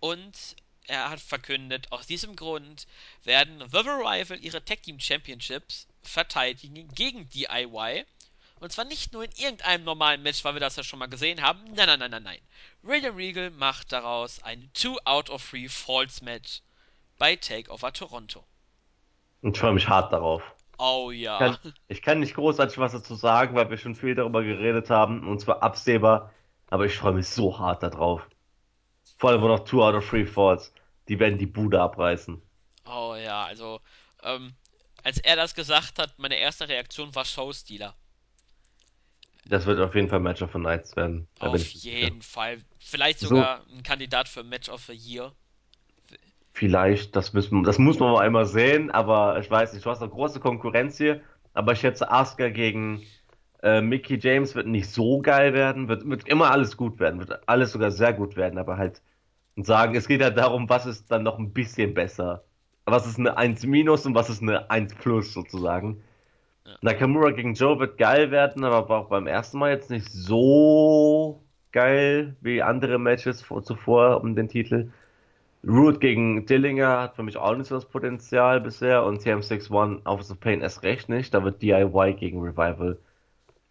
[0.00, 0.56] und
[0.88, 2.86] er hat verkündet, aus diesem Grund
[3.24, 8.06] werden The Revival ihre Tag Team Championships verteidigen gegen DIY.
[8.60, 11.42] Und zwar nicht nur in irgendeinem normalen Match, weil wir das ja schon mal gesehen
[11.42, 11.62] haben.
[11.74, 12.40] Nein, nein, nein, nein, nein.
[12.82, 16.62] William Regal macht daraus ein 2 out of 3 Falls Match
[17.18, 18.44] bei Takeover Toronto.
[19.42, 20.42] Und ich freue mich hart darauf.
[20.78, 21.34] Oh ja.
[21.34, 24.90] Ich kann, ich kann, nicht großartig was dazu sagen, weil wir schon viel darüber geredet
[24.90, 26.32] haben und zwar absehbar,
[26.70, 28.22] aber ich freue mich so hart darauf.
[29.18, 30.72] Vor allem, wo noch Two out of Three Falls,
[31.08, 32.40] die werden die Bude abreißen.
[32.86, 33.80] Oh ja, also,
[34.22, 34.54] ähm,
[35.02, 37.94] als er das gesagt hat, meine erste Reaktion war Showstealer.
[39.46, 41.26] Das wird auf jeden Fall Match of the Nights werden.
[41.38, 42.62] Da auf jeden Fall.
[42.78, 43.74] Vielleicht sogar so.
[43.74, 45.32] ein Kandidat für Match of the Year.
[46.58, 50.02] Vielleicht, das, müssen, das muss man mal einmal sehen, aber ich weiß nicht, du hast
[50.02, 51.20] eine große Konkurrenz hier,
[51.54, 53.02] aber ich schätze, Asuka gegen
[53.62, 57.48] äh, Mickey James wird nicht so geil werden, wird, wird immer alles gut werden, wird
[57.48, 59.02] alles sogar sehr gut werden, aber halt
[59.54, 62.42] sagen, es geht ja darum, was ist dann noch ein bisschen besser.
[62.86, 66.02] Was ist eine 1 minus und was ist eine 1 plus sozusagen.
[66.66, 66.72] Ja.
[66.82, 71.40] Nakamura gegen Joe wird geil werden, aber war auch beim ersten Mal jetzt nicht so
[71.70, 74.90] geil wie andere Matches vor, zuvor um den Titel.
[75.66, 80.30] Root gegen Dillinger hat für mich auch nicht so das Potenzial bisher und TM61 Office
[80.30, 81.34] of Pain erst recht nicht.
[81.34, 82.98] Da wird DIY gegen Revival.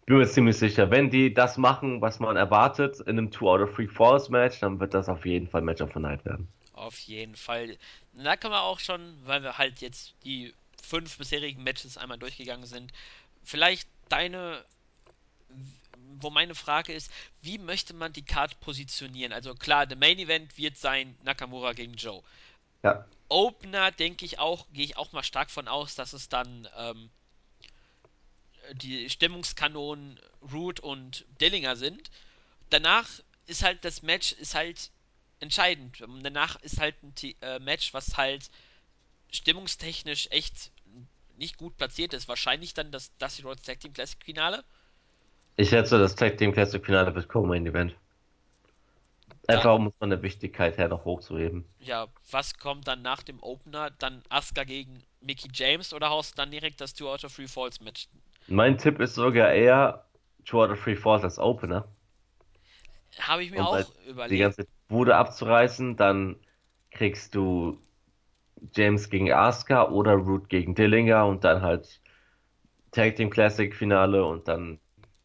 [0.06, 3.60] Bin mir ziemlich sicher, wenn die das machen, was man erwartet, in einem 2 out
[3.60, 6.48] of 3 Falls Match, dann wird das auf jeden Fall Match of the Night werden.
[6.72, 7.76] Auf jeden Fall.
[8.14, 12.64] Da kann man auch schon, weil wir halt jetzt die fünf bisherigen Matches einmal durchgegangen
[12.66, 12.92] sind,
[13.42, 14.62] vielleicht deine
[16.20, 17.10] wo meine Frage ist,
[17.42, 19.32] wie möchte man die Card positionieren?
[19.32, 22.22] Also klar, der Main Event wird sein Nakamura gegen Joe.
[22.82, 23.06] Ja.
[23.28, 27.10] Opener denke ich auch, gehe ich auch mal stark von aus, dass es dann ähm,
[28.72, 30.20] die Stimmungskanonen
[30.52, 32.10] Root und Dillinger sind.
[32.70, 33.08] Danach
[33.46, 34.90] ist halt das Match ist halt
[35.40, 36.02] entscheidend.
[36.22, 38.50] Danach ist halt ein T äh, Match, was halt
[39.30, 40.70] stimmungstechnisch echt
[41.36, 42.28] nicht gut platziert ist.
[42.28, 44.64] Wahrscheinlich dann das Dusty Rhodes Tag Team Classic Finale.
[45.60, 47.92] Ich schätze, das Tag Team Classic Finale wird Co-Main Event.
[49.48, 51.64] Einfach um es von der Wichtigkeit her noch hochzuheben.
[51.80, 53.90] Ja, was kommt dann nach dem Opener?
[53.98, 57.48] Dann Asuka gegen Mickey James oder haust du dann direkt das Two out of Three
[57.48, 58.06] Falls Match?
[58.46, 60.04] Mein Tipp ist sogar eher
[60.44, 61.88] Two out of Three Falls als Opener.
[63.18, 64.32] Habe ich mir um auch halt überlegt.
[64.32, 66.36] Die ganze Bude abzureißen, dann
[66.92, 67.78] kriegst du
[68.76, 72.00] James gegen Asuka oder Root gegen Dillinger und dann halt
[72.92, 74.78] Tag Team Classic Finale und dann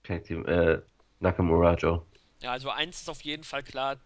[0.03, 0.81] Team äh,
[1.19, 2.05] Nakamura Joe.
[2.41, 3.97] Ja, also eins ist auf jeden Fall klar,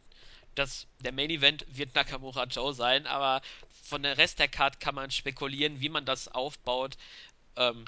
[0.55, 3.41] dass der Main Event wird Nakamura Joe sein, aber
[3.83, 6.97] von der Rest der Card kann man spekulieren, wie man das aufbaut.
[7.55, 7.85] Ähm,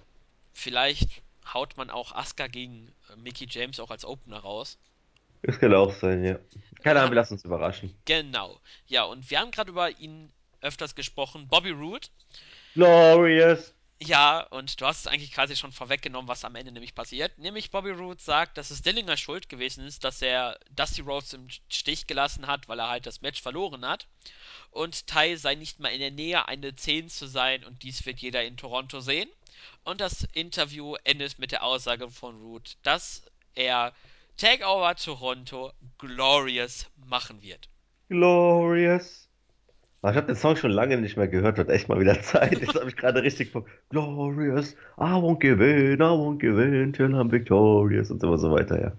[0.53, 1.21] vielleicht
[1.53, 4.77] haut man auch Asuka gegen äh, Mickey James auch als Opener raus.
[5.41, 6.37] Das kann auch sein, ja.
[6.83, 7.95] Keine Ahnung, wir lassen uns überraschen.
[8.05, 8.59] Genau.
[8.87, 10.31] Ja, und wir haben gerade über ihn
[10.61, 11.47] öfters gesprochen.
[11.47, 12.07] Bobby Roode.
[12.73, 13.73] Glorious.
[14.01, 17.37] Ja, und du hast es eigentlich quasi schon vorweggenommen, was am Ende nämlich passiert.
[17.37, 21.47] Nämlich Bobby Roode sagt, dass es Dillinger Schuld gewesen ist, dass er Dusty Rhodes im
[21.67, 24.07] Stich gelassen hat, weil er halt das Match verloren hat.
[24.71, 28.19] Und Tai sei nicht mal in der Nähe, eine 10 zu sein und dies wird
[28.19, 29.29] jeder in Toronto sehen.
[29.83, 33.23] Und das Interview endet mit der Aussage von Roode, dass
[33.55, 33.93] er
[34.37, 37.67] Takeover Toronto Glorious machen wird.
[38.07, 39.28] Glorious.
[40.01, 42.59] Ich habe den Song schon lange nicht mehr gehört, wird echt mal wieder Zeit.
[42.59, 46.93] Jetzt habe ich gerade richtig von Glorious, I won't give in, I won't give in
[46.93, 48.91] till I'm victorious und so, und so weiter, ja.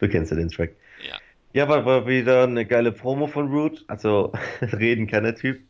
[0.00, 0.76] Du kennst ja den Track.
[1.02, 1.16] Ja.
[1.54, 3.84] Ja, war, war wieder eine geile Promo von Root.
[3.86, 5.62] Also, reden kann der Typ.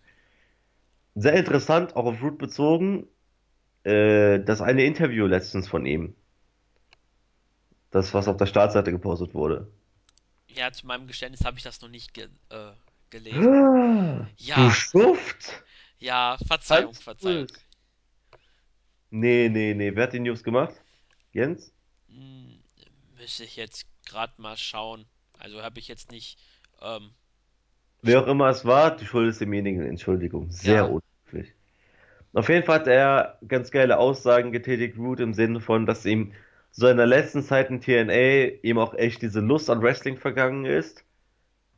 [1.15, 3.07] Sehr interessant, auch auf Root bezogen.
[3.85, 6.17] Äh, das eine Interview letztens von ihm.
[7.91, 9.69] Das, was auf der Startseite gepostet wurde.
[10.49, 12.73] Ja, zu meinem Geständnis habe ich das noch nicht ge äh,
[13.15, 13.47] gelesen.
[13.47, 14.57] Ah, ja.
[14.57, 15.65] Du Schuft!
[15.99, 17.47] Ja, Verzeihung, Halt's Verzeihung.
[19.11, 19.95] Nee, nee, nee.
[19.95, 20.75] Wer hat die News gemacht?
[21.33, 21.73] Jens?
[22.09, 22.61] Hm,
[23.17, 25.07] müsste ich jetzt gerade mal schauen.
[25.39, 26.39] Also habe ich jetzt nicht.
[26.83, 27.11] Ähm,
[28.03, 29.87] Wer auch immer es war, die Schuld ist demjenigen.
[29.87, 30.51] Entschuldigung.
[30.51, 30.85] Sehr ja.
[30.85, 31.55] unhöflich.
[32.33, 36.33] Auf jeden Fall hat er ganz geile Aussagen getätigt, Root, im Sinne von, dass ihm
[36.73, 40.65] so in der letzten Zeit in TNA ihm auch echt diese Lust an Wrestling vergangen
[40.65, 41.05] ist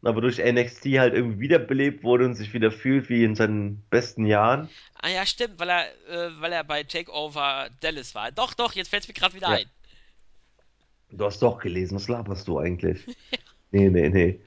[0.03, 4.27] aber durch NXT halt irgendwie wiederbelebt wurde und sich wieder fühlt wie in seinen besten
[4.27, 4.69] Jahren.
[5.01, 8.31] Ah ja, stimmt, weil er, äh, weil er bei Takeover Dallas war.
[8.33, 9.57] Doch, doch, jetzt fällt es mir gerade wieder ja.
[9.57, 9.67] ein.
[11.11, 13.05] Du hast doch gelesen, was laberst du eigentlich?
[13.71, 14.41] nee, nee, nee.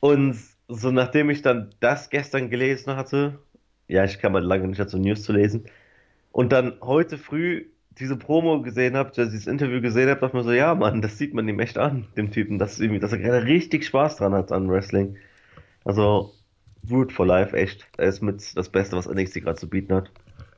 [0.00, 0.38] Und
[0.68, 3.38] so nachdem ich dann das gestern gelesen hatte,
[3.88, 5.68] ja, ich kam mal lange nicht dazu News zu lesen,
[6.32, 7.66] und dann heute früh
[7.98, 11.18] diese Promo gesehen habe, dieses Interview gesehen habe, dachte ich mir so, ja, Mann, das
[11.18, 14.34] sieht man ihm echt an, dem Typen, dass, irgendwie, dass er gerade richtig Spaß dran
[14.34, 15.16] hat an Wrestling.
[15.84, 16.32] Also,
[16.90, 17.86] Root for Life, echt.
[17.96, 20.10] Er ist mit das Beste, was NXT gerade zu bieten hat.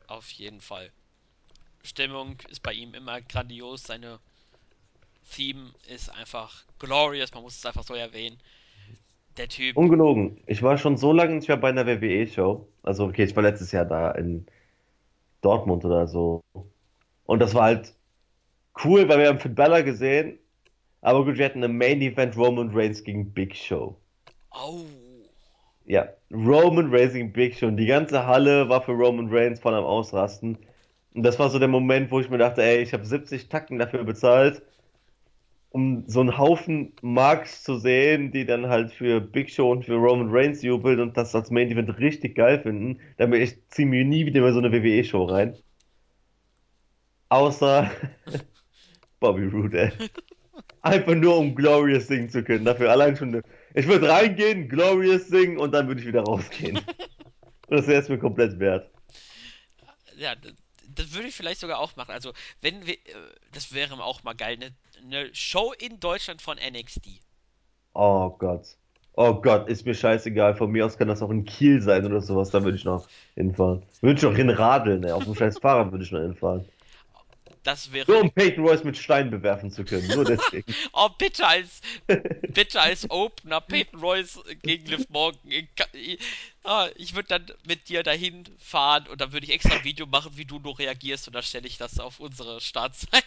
[0.06, 0.90] Auf jeden Fall.
[1.82, 4.18] Stimmung ist bei ihm immer grandios, seine
[5.30, 8.38] Theme ist einfach glorious, man muss es einfach so erwähnen.
[9.36, 9.76] Der Typ.
[9.76, 10.40] Ungelogen.
[10.46, 12.68] Ich war schon so lange nicht mehr bei einer WWE-Show.
[12.82, 14.46] Also, okay, ich war letztes Jahr da in
[15.40, 16.42] Dortmund oder so.
[17.26, 17.94] Und das war halt
[18.84, 20.38] cool, weil wir haben Finn Balor gesehen.
[21.00, 23.96] Aber gut, wir hatten ein Main Event Roman Reigns gegen Big Show.
[24.50, 24.84] Oh.
[25.84, 27.66] Ja, Roman Reigns gegen Big Show.
[27.66, 30.58] Und die ganze Halle war für Roman Reigns voll am Ausrasten.
[31.14, 33.78] Und das war so der Moment, wo ich mir dachte, ey, ich habe 70 Tacken
[33.78, 34.62] dafür bezahlt,
[35.70, 39.94] um so einen Haufen Marks zu sehen, die dann halt für Big Show und für
[39.96, 43.00] Roman Reigns jubeln und das als Main Event richtig geil finden.
[43.18, 45.56] Damit ich ziehe mir nie wieder mal so eine WWE-Show rein.
[47.34, 47.90] Außer
[49.20, 49.92] Bobby Roode,
[50.82, 52.64] Einfach nur um Glorious singen zu können.
[52.64, 53.42] Dafür allein schon.
[53.74, 56.76] Ich würde reingehen, Glorious singen und dann würde ich wieder rausgehen.
[56.76, 56.84] Und
[57.70, 58.88] das wäre es mir komplett wert.
[60.16, 60.36] Ja,
[60.94, 62.12] das würde ich vielleicht sogar auch machen.
[62.12, 62.94] Also, wenn wir.
[62.94, 62.98] Äh,
[63.52, 64.56] das wäre auch mal geil.
[64.60, 64.70] Eine,
[65.02, 67.20] eine Show in Deutschland von NXT.
[67.94, 68.76] Oh Gott.
[69.16, 70.54] Oh Gott, ist mir scheißegal.
[70.54, 72.50] Von mir aus kann das auch in Kiel sein oder sowas.
[72.50, 73.82] Da würde ich noch hinfahren.
[74.02, 75.10] Würde ich noch hinradeln, ey.
[75.10, 76.64] Auf dem scheiß Fahrrad würde ich noch hinfahren.
[77.64, 78.10] Das wäre.
[78.10, 80.06] Nur um Peyton Royce mit Stein bewerfen zu können.
[80.08, 80.72] Nur deswegen.
[80.92, 81.80] oh, bitte als,
[82.52, 85.40] bitte als Opener Peyton Royce gegen Liv Morgan.
[86.62, 90.06] Ah, ich würde dann mit dir dahin fahren und dann würde ich extra ein Video
[90.06, 93.24] machen, wie du nur reagierst und dann stelle ich das auf unsere Startseite.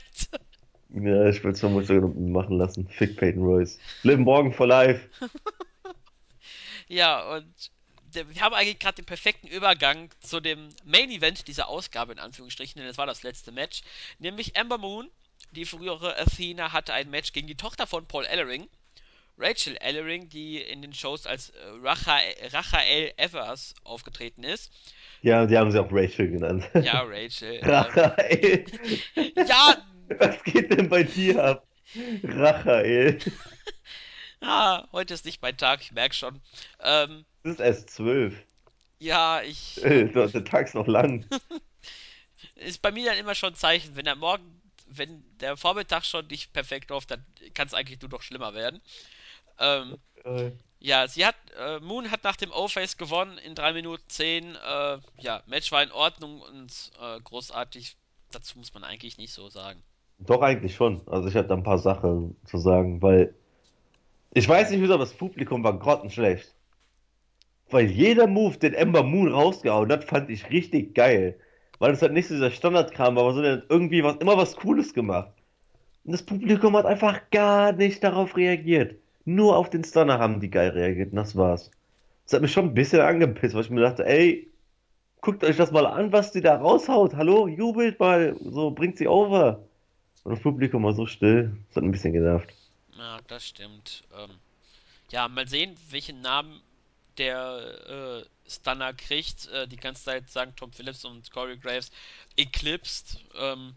[0.89, 2.87] Ja, ich würde es vermutlich machen lassen.
[2.87, 3.79] Fick Peyton Royce.
[4.03, 5.09] Liv Morgan for life.
[6.87, 7.71] ja, und
[8.13, 12.79] wir haben eigentlich gerade den perfekten Übergang zu dem Main Event dieser Ausgabe, in Anführungsstrichen,
[12.79, 13.81] denn es war das letzte Match.
[14.19, 15.09] Nämlich Amber Moon,
[15.51, 18.67] die frühere Athena, hatte ein Match gegen die Tochter von Paul Ellering.
[19.37, 24.71] Rachel Ellering, die in den Shows als äh, Rachael Evers aufgetreten ist.
[25.21, 26.67] Ja, die haben sie auch Rachel genannt.
[26.73, 27.59] Ja, Rachel.
[27.63, 28.65] Rachael.
[29.35, 29.77] ja!
[30.17, 31.67] Was geht denn bei dir ab?
[32.23, 33.19] Rachael.
[34.41, 36.41] ah, heute ist nicht mein Tag, ich merke schon.
[36.81, 38.35] Ähm, es ist erst zwölf.
[38.99, 39.75] Ja, ich.
[39.81, 41.25] der Tag ist noch lang.
[42.55, 46.27] ist bei mir dann immer schon ein Zeichen, wenn der Morgen, wenn der Vormittag schon
[46.27, 48.81] nicht perfekt läuft, dann kann es eigentlich nur noch schlimmer werden.
[49.59, 49.97] Ähm,
[50.79, 54.55] Ja, sie hat, äh, Moon hat nach dem O-Face gewonnen in 3 Minuten 10.
[54.55, 57.97] Äh, ja, Match war in Ordnung und äh, großartig.
[58.31, 59.81] Dazu muss man eigentlich nicht so sagen.
[60.19, 61.01] Doch eigentlich schon.
[61.07, 63.33] Also ich habe da ein paar Sachen zu sagen, weil
[64.33, 66.53] ich weiß nicht wieso, aber das Publikum war grottenschlecht.
[67.69, 71.37] Weil jeder Move, den Ember Moon rausgehauen hat, fand ich richtig geil.
[71.79, 74.37] Weil es halt nicht so dieser Standardkram war, aber so der hat irgendwie was, immer
[74.37, 75.31] was Cooles gemacht.
[76.05, 78.95] Und das Publikum hat einfach gar nicht darauf reagiert.
[79.25, 81.69] Nur auf den Stunner haben die geil reagiert und das war's.
[82.23, 84.49] Das hat mich schon ein bisschen angepisst, weil ich mir dachte, ey,
[85.21, 87.15] guckt euch das mal an, was die da raushaut.
[87.15, 89.65] Hallo, jubelt mal, so bringt sie over.
[90.23, 91.57] Und das Publikum war so still.
[91.67, 92.53] Das hat ein bisschen genervt.
[92.97, 94.03] Ja, das stimmt.
[94.17, 94.31] Ähm,
[95.11, 96.61] ja, mal sehen, welchen Namen
[97.17, 99.47] der äh, Stunner kriegt.
[99.47, 101.91] Äh, die ganze Zeit sagen Tom Phillips und Corey Graves
[102.35, 103.19] Eclipsed.
[103.35, 103.75] Ähm,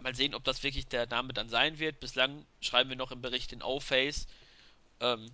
[0.00, 2.00] mal sehen, ob das wirklich der Name dann sein wird.
[2.00, 4.26] Bislang schreiben wir noch im Bericht den O-Face.
[5.00, 5.30] Ähm,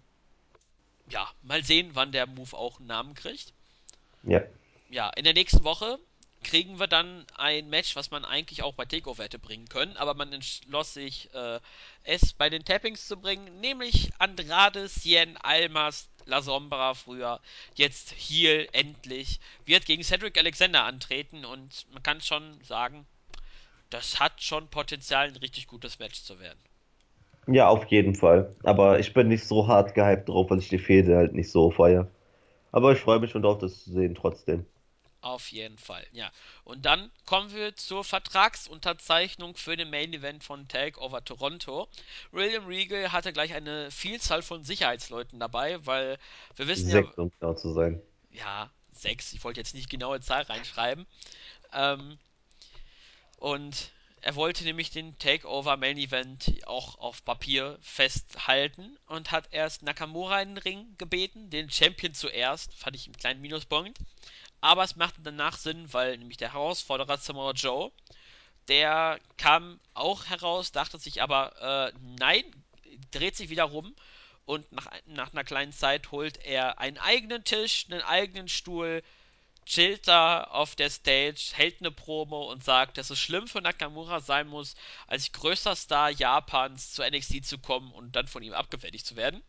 [1.09, 3.53] ja, mal sehen, wann der Move auch einen Namen kriegt.
[4.23, 4.43] Ja.
[4.91, 5.99] Ja, in der nächsten Woche
[6.45, 10.15] kriegen wir dann ein Match, was man eigentlich auch bei Takeover hätte bringen können, aber
[10.15, 11.59] man entschloss sich, äh,
[12.05, 17.41] es bei den Tappings zu bringen, nämlich Andrade Cien Almas La Sombra früher,
[17.75, 23.07] jetzt Heel endlich, wird gegen Cedric Alexander antreten und man kann schon sagen,
[23.91, 26.59] das hat schon Potenzial, ein richtig gutes Match zu werden.
[27.47, 28.55] Ja, auf jeden Fall.
[28.63, 31.71] Aber ich bin nicht so hart gehypt drauf, weil ich die Fehde halt nicht so
[31.71, 32.09] feiere.
[32.73, 34.67] Aber ich freue mich schon drauf, das zu sehen trotzdem.
[35.25, 36.31] Auf jeden Fall, ja.
[36.65, 41.89] Und dann kommen wir zur Vertragsunterzeichnung für den Main Event von Takeover Toronto.
[42.31, 46.19] William Regal hatte gleich eine Vielzahl von Sicherheitsleuten dabei, weil
[46.57, 46.97] wir wissen ja.
[46.97, 48.03] Sechs, um genau zu sein.
[48.33, 49.33] Ja, sechs.
[49.33, 51.07] Ich wollte jetzt nicht genaue Zahl reinschreiben.
[51.73, 52.19] Ähm,
[53.39, 59.83] und er wollte nämlich den Takeover Main Event auch auf Papier festhalten und hat erst
[59.83, 63.99] Nakamura in den Ring gebeten, den Champion zuerst, fand ich einen kleinen Minuspunkt.
[64.65, 67.93] Aber es machte danach Sinn, weil nämlich der Herausforderer Samoa Joe,
[68.69, 72.45] der kam auch heraus, dachte sich aber, äh, nein,
[73.11, 73.95] dreht sich wieder rum
[74.47, 79.03] und nach, nach einer kleinen Zeit holt er einen eigenen Tisch, einen eigenen Stuhl,
[79.67, 84.21] chillt da auf der Stage, hält eine Promo und sagt, dass es schlimm für Nakamura
[84.21, 89.05] sein muss, als größter Star Japans zu NXT zu kommen und dann von ihm abgefertigt
[89.05, 89.43] zu werden.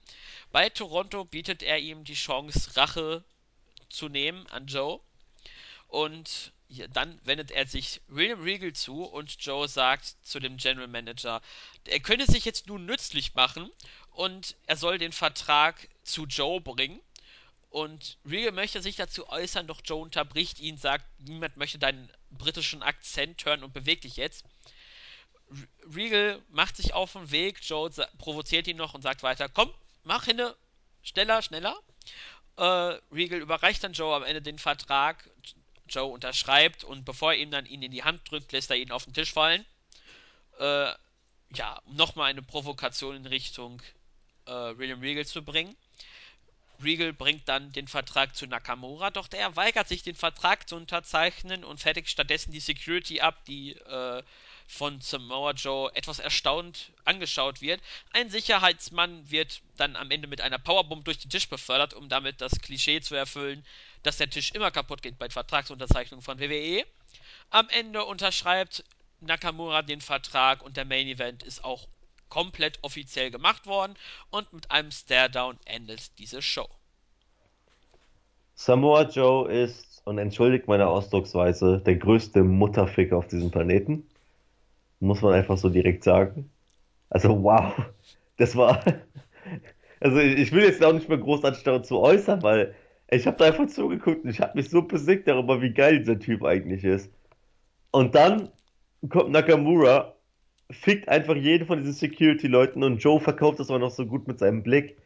[0.52, 3.24] Bei Toronto bietet er ihm die Chance, Rache
[3.90, 5.00] zu nehmen an Joe.
[5.88, 6.54] Und
[6.92, 11.42] dann wendet er sich William Regal zu und Joe sagt zu dem General Manager,
[11.86, 13.70] er könne sich jetzt nun nützlich machen
[14.12, 17.00] und er soll den Vertrag zu Joe bringen.
[17.70, 22.82] Und Regal möchte sich dazu äußern, doch Joe unterbricht ihn, sagt, niemand möchte deinen britischen
[22.82, 24.46] Akzent hören und bewegt dich jetzt.
[25.94, 29.74] Regal macht sich auf den Weg, Joe provoziert ihn noch und sagt weiter, komm,
[30.04, 30.42] mach hin,
[31.04, 31.78] schneller, schneller.
[32.58, 32.64] Äh,
[33.12, 35.30] Regal überreicht dann Joe am Ende den Vertrag.
[35.88, 38.92] Joe unterschreibt und bevor er ihm dann ihn in die Hand drückt, lässt er ihn
[38.92, 39.66] auf den Tisch fallen.
[40.60, 40.92] Äh,
[41.54, 43.82] ja, um nochmal eine Provokation in Richtung
[44.46, 45.76] äh, William Regal zu bringen.
[46.84, 51.64] Regal bringt dann den Vertrag zu Nakamura, doch der weigert sich, den Vertrag zu unterzeichnen
[51.64, 54.24] und fertigt stattdessen die Security ab, die äh,
[54.68, 57.82] von Samoa Joe etwas erstaunt angeschaut wird.
[58.12, 62.42] Ein Sicherheitsmann wird dann am Ende mit einer Powerbomb durch den Tisch befördert, um damit
[62.42, 63.66] das Klischee zu erfüllen,
[64.06, 66.84] dass der Tisch immer kaputt geht bei Vertragsunterzeichnung von WWE.
[67.50, 68.84] Am Ende unterschreibt
[69.22, 71.88] Nakamura den Vertrag und der Main Event ist auch
[72.30, 73.96] komplett offiziell gemacht worden
[74.30, 76.68] und mit einem Stare-Down endet diese Show.
[78.56, 84.08] Samoa Joe ist, und entschuldigt meine Ausdrucksweise, der größte Mutterficker auf diesem Planeten.
[85.00, 86.50] Muss man einfach so direkt sagen.
[87.10, 87.74] Also, wow.
[88.38, 88.84] Das war.
[90.02, 92.76] Also, ich will jetzt auch nicht mehr großartig dazu äußern, weil
[93.10, 96.20] ich habe da einfach zugeguckt und ich habe mich so besiegt darüber, wie geil dieser
[96.20, 97.10] Typ eigentlich ist.
[97.92, 98.50] Und dann
[99.10, 100.16] kommt Nakamura,
[100.72, 104.40] fickt einfach jeden von diesen Security-Leuten und Joe verkauft das auch noch so gut mit
[104.40, 104.98] seinem Blick.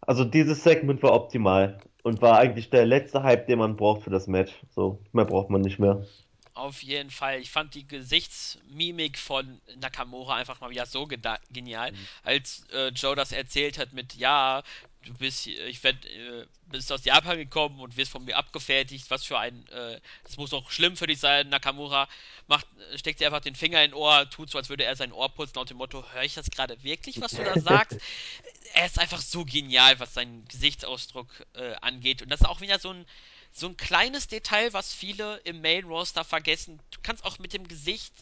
[0.00, 4.10] Also dieses Segment war optimal und war eigentlich der letzte Hype, den man braucht für
[4.10, 4.52] das Match.
[4.70, 6.06] So, mehr braucht man nicht mehr.
[6.54, 7.38] Auf jeden Fall.
[7.38, 11.96] Ich fand die Gesichtsmimik von Nakamura einfach mal wieder so genial, mhm.
[12.24, 14.62] als äh, Joe das erzählt hat mit, ja,
[15.08, 19.10] du bist, ich werd, äh, bist aus Japan gekommen und wirst von mir abgefertigt.
[19.10, 21.48] Was für ein, äh, das muss doch schlimm für dich sein.
[21.48, 22.08] Nakamura
[22.46, 25.28] macht, steckt dir einfach den Finger in Ohr, tut so, als würde er sein Ohr
[25.28, 27.98] putzen, nach dem Motto, höre ich das gerade wirklich, was du da sagst?
[28.74, 32.22] er ist einfach so genial, was seinen Gesichtsausdruck äh, angeht.
[32.22, 33.06] Und das ist auch wieder so ein,
[33.52, 36.80] so ein kleines Detail, was viele im Main Roster vergessen.
[36.90, 38.12] Du kannst auch mit dem Gesicht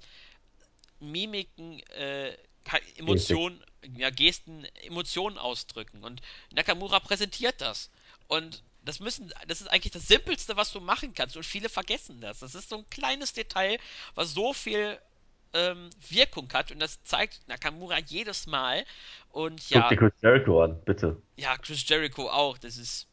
[1.00, 2.36] Mimiken, äh,
[2.96, 3.62] Emotionen,
[3.96, 6.02] ja, Gesten Emotionen ausdrücken.
[6.02, 6.20] Und
[6.52, 7.90] Nakamura präsentiert das.
[8.28, 11.36] Und das müssen, das ist eigentlich das Simpelste, was du machen kannst.
[11.36, 12.40] Und viele vergessen das.
[12.40, 13.78] Das ist so ein kleines Detail,
[14.14, 14.98] was so viel
[15.52, 16.70] ähm, Wirkung hat.
[16.70, 18.84] Und das zeigt Nakamura jedes Mal.
[19.30, 19.80] Und ja.
[19.80, 21.20] Guck dir Chris Jericho an, bitte.
[21.36, 22.58] Ja, Chris Jericho auch.
[22.58, 23.08] Das ist.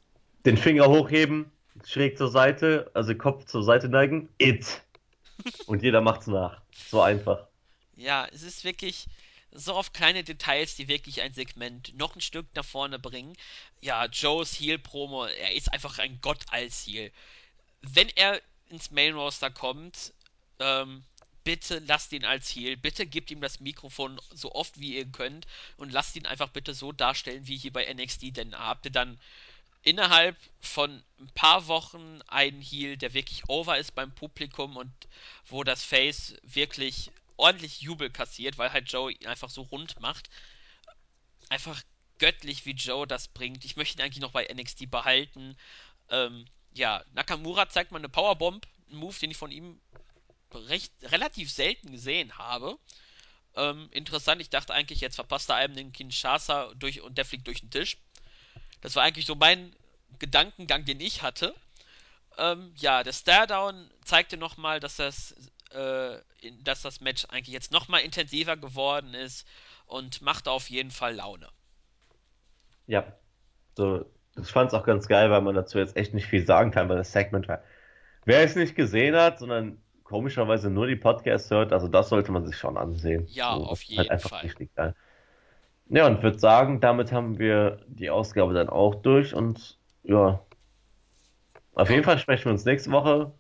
[0.46, 1.52] Den Finger hochheben,
[1.86, 4.30] schräg zur Seite, also Kopf zur Seite neigen.
[4.38, 4.82] It.
[5.66, 6.62] Und jeder macht's nach.
[6.90, 7.48] So einfach.
[7.96, 9.08] Ja, es ist wirklich
[9.54, 13.36] so auf kleine Details, die wirklich ein Segment noch ein Stück nach vorne bringen.
[13.82, 17.12] Ja, Joes Heel-Promo, er ist einfach ein Gott als Heel.
[17.82, 20.14] Wenn er ins Main Roster kommt,
[20.60, 21.04] ähm,
[21.44, 25.46] bitte lasst ihn als Heel, bitte gebt ihm das Mikrofon so oft wie ihr könnt
[25.78, 29.20] und lasst ihn einfach bitte so darstellen wie hier bei NXT, denn habt ihr dann
[29.84, 34.92] innerhalb von ein paar Wochen einen Heel, der wirklich over ist beim Publikum und
[35.48, 40.30] wo das Face wirklich ordentlich Jubel kassiert, weil halt Joe ihn einfach so rund macht.
[41.50, 41.82] Einfach
[42.20, 43.66] göttlich, wie Joe das bringt.
[43.66, 45.58] Ich möchte ihn eigentlich noch bei NXT behalten.
[46.10, 49.80] Ähm, ja, Nakamura zeigt mal eine Powerbomb, ein Move, den ich von ihm
[50.54, 52.78] recht, relativ selten gesehen habe.
[53.56, 57.48] Ähm, interessant, ich dachte eigentlich, jetzt verpasst er einem den Kinshasa durch, und der fliegt
[57.48, 57.98] durch den Tisch.
[58.82, 59.76] Das war eigentlich so mein
[60.20, 61.56] Gedankengang, den ich hatte.
[62.38, 65.36] Ähm, ja, der Staredown zeigte nochmal, dass das
[65.74, 66.22] äh,
[66.64, 69.48] dass das Match eigentlich jetzt nochmal intensiver geworden ist
[69.86, 71.48] und macht auf jeden Fall Laune.
[72.88, 73.06] Ja,
[73.76, 74.06] so,
[74.36, 76.90] ich fand es auch ganz geil, weil man dazu jetzt echt nicht viel sagen kann,
[76.90, 77.62] weil das Segment war.
[78.26, 82.46] Wer es nicht gesehen hat, sondern komischerweise nur die Podcasts hört, also das sollte man
[82.46, 83.26] sich schon ansehen.
[83.28, 84.42] Ja, so, auf jeden halt Fall.
[84.42, 84.96] Richtig geil.
[85.90, 90.40] Ja, und würde sagen, damit haben wir die Ausgabe dann auch durch und ja,
[91.76, 91.96] auf ja.
[91.96, 93.34] jeden Fall sprechen wir uns nächste Woche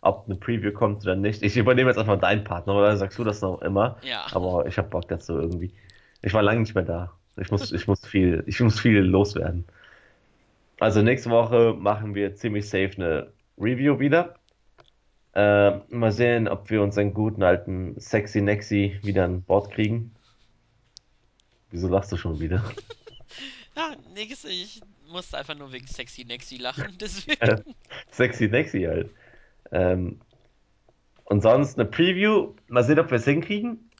[0.00, 1.42] ob eine Preview kommt oder nicht.
[1.42, 3.98] Ich übernehme jetzt einfach deinen Partner, oder sagst du das noch immer?
[4.02, 4.26] Ja.
[4.32, 5.72] Aber ich habe Bock dazu irgendwie.
[6.22, 7.12] Ich war lange nicht mehr da.
[7.36, 9.64] Ich muss, ich muss viel, ich muss viel loswerden.
[10.80, 14.36] Also nächste Woche machen wir ziemlich safe eine Review wieder.
[15.34, 20.14] Äh, mal sehen, ob wir unseren guten alten Sexy Nexi wieder an Bord kriegen.
[21.70, 22.64] Wieso lachst du schon wieder?
[23.76, 27.62] ja, nix, ich musste einfach nur wegen Sexy Nexi lachen, deswegen.
[28.10, 29.10] Sexy Nexi halt.
[29.72, 30.20] Ähm,
[31.24, 32.54] und sonst eine Preview.
[32.68, 33.90] Mal sehen, ob wir es hinkriegen.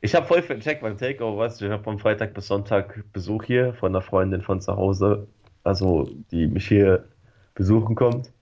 [0.00, 2.48] Ich habe voll für den Check beim Takeover, weißt du, ich habe von Freitag bis
[2.48, 5.28] Sonntag Besuch hier von einer Freundin von zu Hause,
[5.62, 7.08] also die mich hier
[7.54, 8.32] besuchen kommt.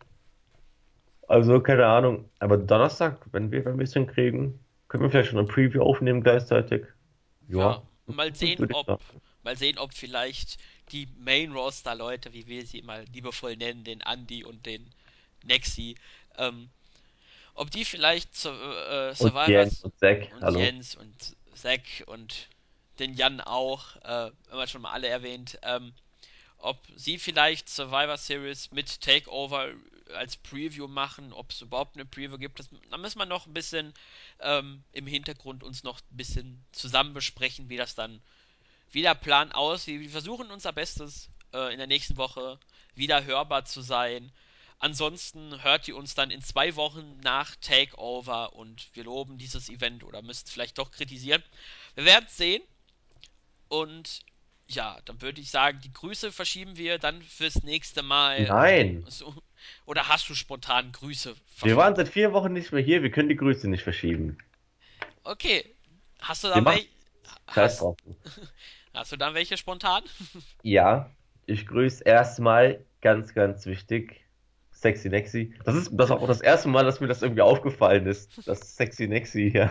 [1.28, 2.30] Also, keine Ahnung.
[2.38, 4.58] Aber Donnerstag, wenn wir, wenn wir es hinkriegen,
[4.88, 6.86] können wir vielleicht schon eine Preview aufnehmen gleichzeitig.
[7.48, 7.58] Ja.
[7.58, 7.82] ja
[8.14, 9.00] mal sehen, ob,
[9.42, 10.58] mal sehen, ob vielleicht
[10.92, 14.90] die Main Roster Leute, wie wir sie mal liebevoll nennen, den Andy und den
[15.44, 15.96] Nexi,
[16.40, 16.70] ähm,
[17.54, 22.48] ob die vielleicht zu, äh, Survivors und Jens und, Zack, und Jens und Zack und
[22.98, 25.92] den Jan auch, äh, immer schon mal alle erwähnt, ähm,
[26.58, 29.72] ob sie vielleicht Survivor Series mit Takeover
[30.14, 32.58] als Preview machen, ob es überhaupt eine Preview gibt.
[32.58, 33.94] Das, da müssen wir noch ein bisschen
[34.40, 38.20] ähm, im Hintergrund uns noch ein bisschen zusammen besprechen, wie das dann,
[38.90, 40.00] wie der Plan aussieht.
[40.00, 42.58] Wir versuchen unser Bestes äh, in der nächsten Woche
[42.94, 44.32] wieder hörbar zu sein.
[44.82, 50.04] Ansonsten hört ihr uns dann in zwei Wochen nach Takeover und wir loben dieses Event
[50.04, 51.42] oder müsst vielleicht doch kritisieren.
[51.94, 52.62] Wir werden es sehen.
[53.68, 54.20] Und
[54.68, 58.44] ja, dann würde ich sagen, die Grüße verschieben wir dann fürs nächste Mal.
[58.44, 59.04] Nein.
[59.06, 59.34] So,
[59.84, 61.34] oder hast du spontan Grüße?
[61.34, 61.68] Verschieben?
[61.68, 64.38] Wir waren seit vier Wochen nicht mehr hier, wir können die Grüße nicht verschieben.
[65.24, 65.74] Okay.
[66.22, 66.88] Hast du dann welche?
[67.48, 67.84] Hast,
[68.94, 70.04] hast du dann welche spontan?
[70.62, 71.10] Ja,
[71.44, 74.24] ich grüße erstmal ganz, ganz wichtig
[74.80, 75.54] Sexy Nexi.
[75.64, 79.08] Das ist das auch das erste Mal, dass mir das irgendwie aufgefallen ist, das Sexy
[79.08, 79.70] Nexi hier.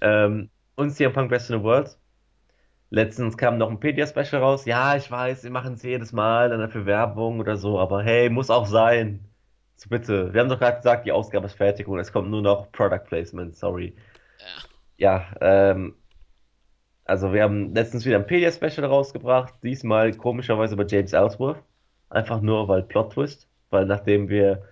[0.00, 1.96] Ähm, und CM Punk Best in the World.
[2.90, 4.64] Letztens kam noch ein Pedia-Special raus.
[4.64, 8.30] Ja, ich weiß, wir machen es jedes Mal dann für Werbung oder so, aber hey,
[8.30, 9.24] muss auch sein.
[9.76, 10.34] So bitte.
[10.34, 13.04] Wir haben doch gerade gesagt, die Ausgabe ist fertig und es kommt nur noch Product
[13.06, 13.94] Placement, sorry.
[14.98, 15.94] Ja, ja ähm,
[17.04, 21.62] also wir haben letztens wieder ein Pedia-Special rausgebracht, diesmal komischerweise bei James Ellsworth.
[22.08, 24.62] Einfach nur, weil Plot Twist weil nachdem wir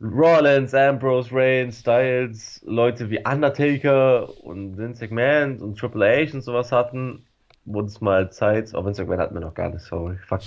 [0.00, 6.70] Rollins, Ambrose, Reigns, Styles, Leute wie Undertaker und Vince McMahon und Triple H und sowas
[6.70, 7.24] hatten,
[7.64, 8.72] wurde es mal Zeit.
[8.74, 10.16] Oh, Vince McMahon hatten wir noch gar nicht, sorry.
[10.26, 10.42] Fuck.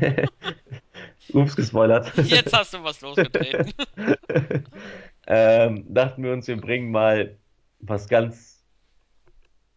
[1.32, 2.12] Ups, gespoilert.
[2.16, 3.72] Jetzt hast du was losgetreten.
[5.26, 7.36] ähm, dachten wir uns, wir bringen mal
[7.80, 8.64] was ganz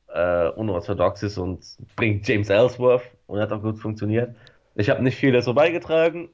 [0.08, 4.36] äh, Unorthodoxes und bringen James Ellsworth und hat auch gut funktioniert.
[4.76, 6.30] Ich habe nicht viel dazu beigetragen,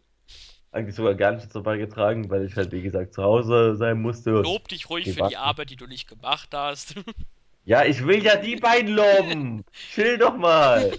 [0.73, 4.31] eigentlich sogar gar nicht dazu beigetragen, weil ich halt, wie gesagt, zu Hause sein musste.
[4.31, 6.95] Lob dich ruhig für die Arbeit, die du nicht gemacht hast.
[7.65, 9.63] Ja, ich will ja die beiden loben.
[9.71, 10.91] Chill doch mal.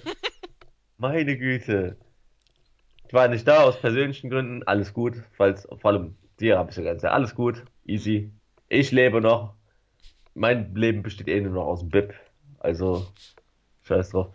[0.97, 1.99] Meine Güte.
[3.07, 4.63] Ich war nicht da aus persönlichen Gründen.
[4.63, 5.15] Alles gut.
[5.37, 7.65] Falls, vor allem dir habe ich ja ganz ja, alles gut.
[7.85, 8.33] Easy.
[8.71, 9.57] Ich lebe noch.
[10.33, 12.15] Mein Leben besteht eh nur noch aus BIP.
[12.61, 13.07] Also,
[13.83, 14.35] scheiß drauf.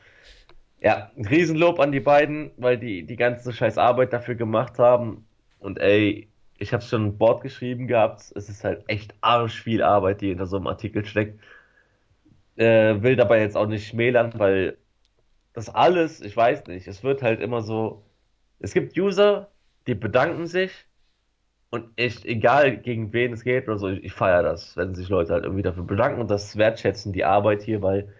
[0.81, 5.25] Ja, ein Riesenlob an die beiden, weil die die ganze scheiß Arbeit dafür gemacht haben.
[5.59, 8.31] Und ey, ich habe schon ein Board geschrieben gehabt.
[8.35, 11.39] Es ist halt echt arsch viel Arbeit, die hinter so einem Artikel steckt.
[12.57, 14.77] Äh, will dabei jetzt auch nicht schmälern, weil
[15.53, 18.03] das alles, ich weiß nicht, es wird halt immer so.
[18.59, 19.49] Es gibt User,
[19.87, 20.71] die bedanken sich
[21.69, 25.09] und echt, egal gegen wen es geht oder so, ich, ich feiere das, wenn sich
[25.09, 28.13] Leute halt irgendwie dafür bedanken und das wertschätzen, die Arbeit hier, weil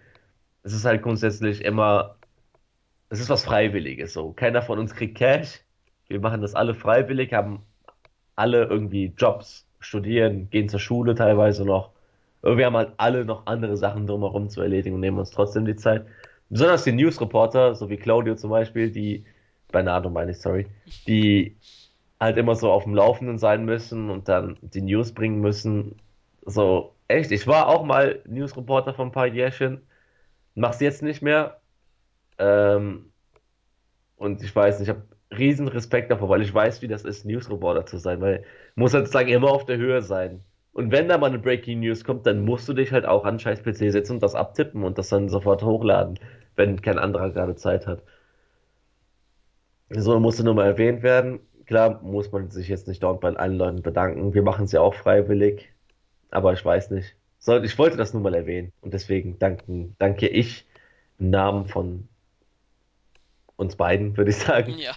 [0.62, 2.16] es ist halt grundsätzlich immer
[3.10, 4.32] es ist was Freiwilliges so.
[4.32, 5.60] Keiner von uns kriegt Cash.
[6.10, 7.62] Wir machen das alle freiwillig, haben
[8.36, 11.90] alle irgendwie Jobs, studieren, gehen zur Schule teilweise noch.
[12.42, 15.76] Wir haben halt alle noch andere Sachen drumherum zu erledigen und nehmen uns trotzdem die
[15.76, 16.06] Zeit.
[16.48, 19.24] Besonders die News-Reporter, so wie Claudio zum Beispiel, die,
[19.68, 20.66] Bernardo meine ich, sorry,
[21.06, 21.56] die
[22.18, 25.96] halt immer so auf dem Laufenden sein müssen und dann die News bringen müssen.
[26.44, 29.80] So, echt, ich war auch mal News-Reporter vor ein paar Jährchen,
[30.54, 31.60] mach's jetzt nicht mehr,
[32.38, 33.12] ähm,
[34.16, 35.06] und ich weiß nicht, ich habe
[35.36, 39.08] riesen Respekt davor, weil ich weiß, wie das ist, News-Reporter zu sein, weil muss halt
[39.08, 40.40] sagen, immer auf der Höhe sein.
[40.72, 43.38] Und wenn da mal eine Breaking News kommt, dann musst du dich halt auch an
[43.38, 46.18] scheiß PC setzen und das abtippen und das dann sofort hochladen,
[46.56, 48.02] wenn kein anderer gerade Zeit hat.
[49.90, 51.40] So musste nur mal erwähnt werden.
[51.66, 54.34] Klar, muss man sich jetzt nicht dort bei allen Leuten bedanken.
[54.34, 55.72] Wir machen es ja auch freiwillig,
[56.30, 57.16] aber ich weiß nicht.
[57.38, 60.66] So, ich wollte das nur mal erwähnen und deswegen danken, danke ich
[61.18, 62.08] im Namen von
[63.56, 64.92] uns beiden, würde ich sagen, Ja.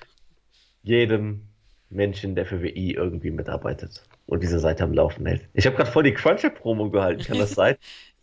[0.83, 1.47] Jedem
[1.89, 5.47] Menschen, der für WI irgendwie mitarbeitet und diese Seite am Laufen hält.
[5.53, 7.77] Ich habe gerade voll die Cruncher-Promo gehalten, kann das sein?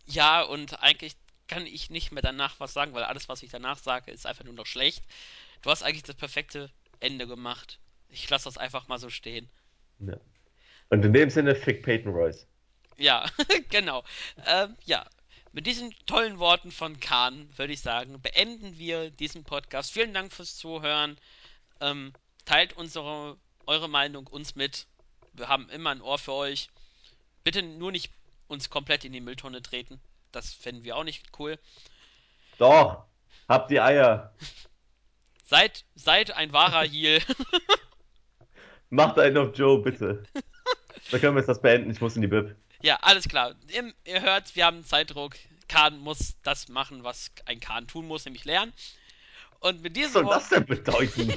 [0.05, 1.15] Ja, und eigentlich
[1.47, 4.45] kann ich nicht mehr danach was sagen, weil alles, was ich danach sage, ist einfach
[4.45, 5.03] nur noch schlecht.
[5.61, 7.79] Du hast eigentlich das perfekte Ende gemacht.
[8.09, 9.49] Ich lasse das einfach mal so stehen.
[9.99, 10.17] Ja.
[10.89, 12.47] Und in dem Sinne, fick Peyton Royce.
[12.97, 13.25] Ja,
[13.69, 14.03] genau.
[14.45, 15.05] Ähm, ja,
[15.53, 19.91] mit diesen tollen Worten von Kahn würde ich sagen, beenden wir diesen Podcast.
[19.91, 21.17] Vielen Dank fürs Zuhören.
[21.79, 22.13] Ähm,
[22.51, 24.85] teilt unsere, eure Meinung uns mit.
[25.31, 26.69] Wir haben immer ein Ohr für euch.
[27.45, 28.11] Bitte nur nicht
[28.47, 30.01] uns komplett in die Mülltonne treten.
[30.33, 31.57] Das fänden wir auch nicht cool.
[32.57, 33.05] Doch,
[33.47, 34.33] habt die Eier.
[35.45, 37.21] Seid, seid ein wahrer Heal.
[38.89, 40.23] Macht einen auf Joe, bitte.
[41.11, 41.91] Dann können wir jetzt das beenden.
[41.91, 42.55] Ich muss in die Bib.
[42.81, 43.55] ja, alles klar.
[43.67, 45.35] Ihr, ihr hört, wir haben Zeitdruck.
[45.67, 48.71] Kahn muss das machen, was ein Kahn tun muss, nämlich lernen.
[49.59, 51.33] Und mit Was diesem soll Wort, das denn bedeuten?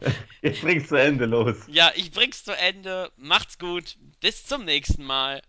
[0.42, 1.56] Jetzt bring's zu Ende los.
[1.68, 3.10] ja, ich bring's zu Ende.
[3.16, 3.96] Macht's gut.
[4.20, 5.42] Bis zum nächsten Mal.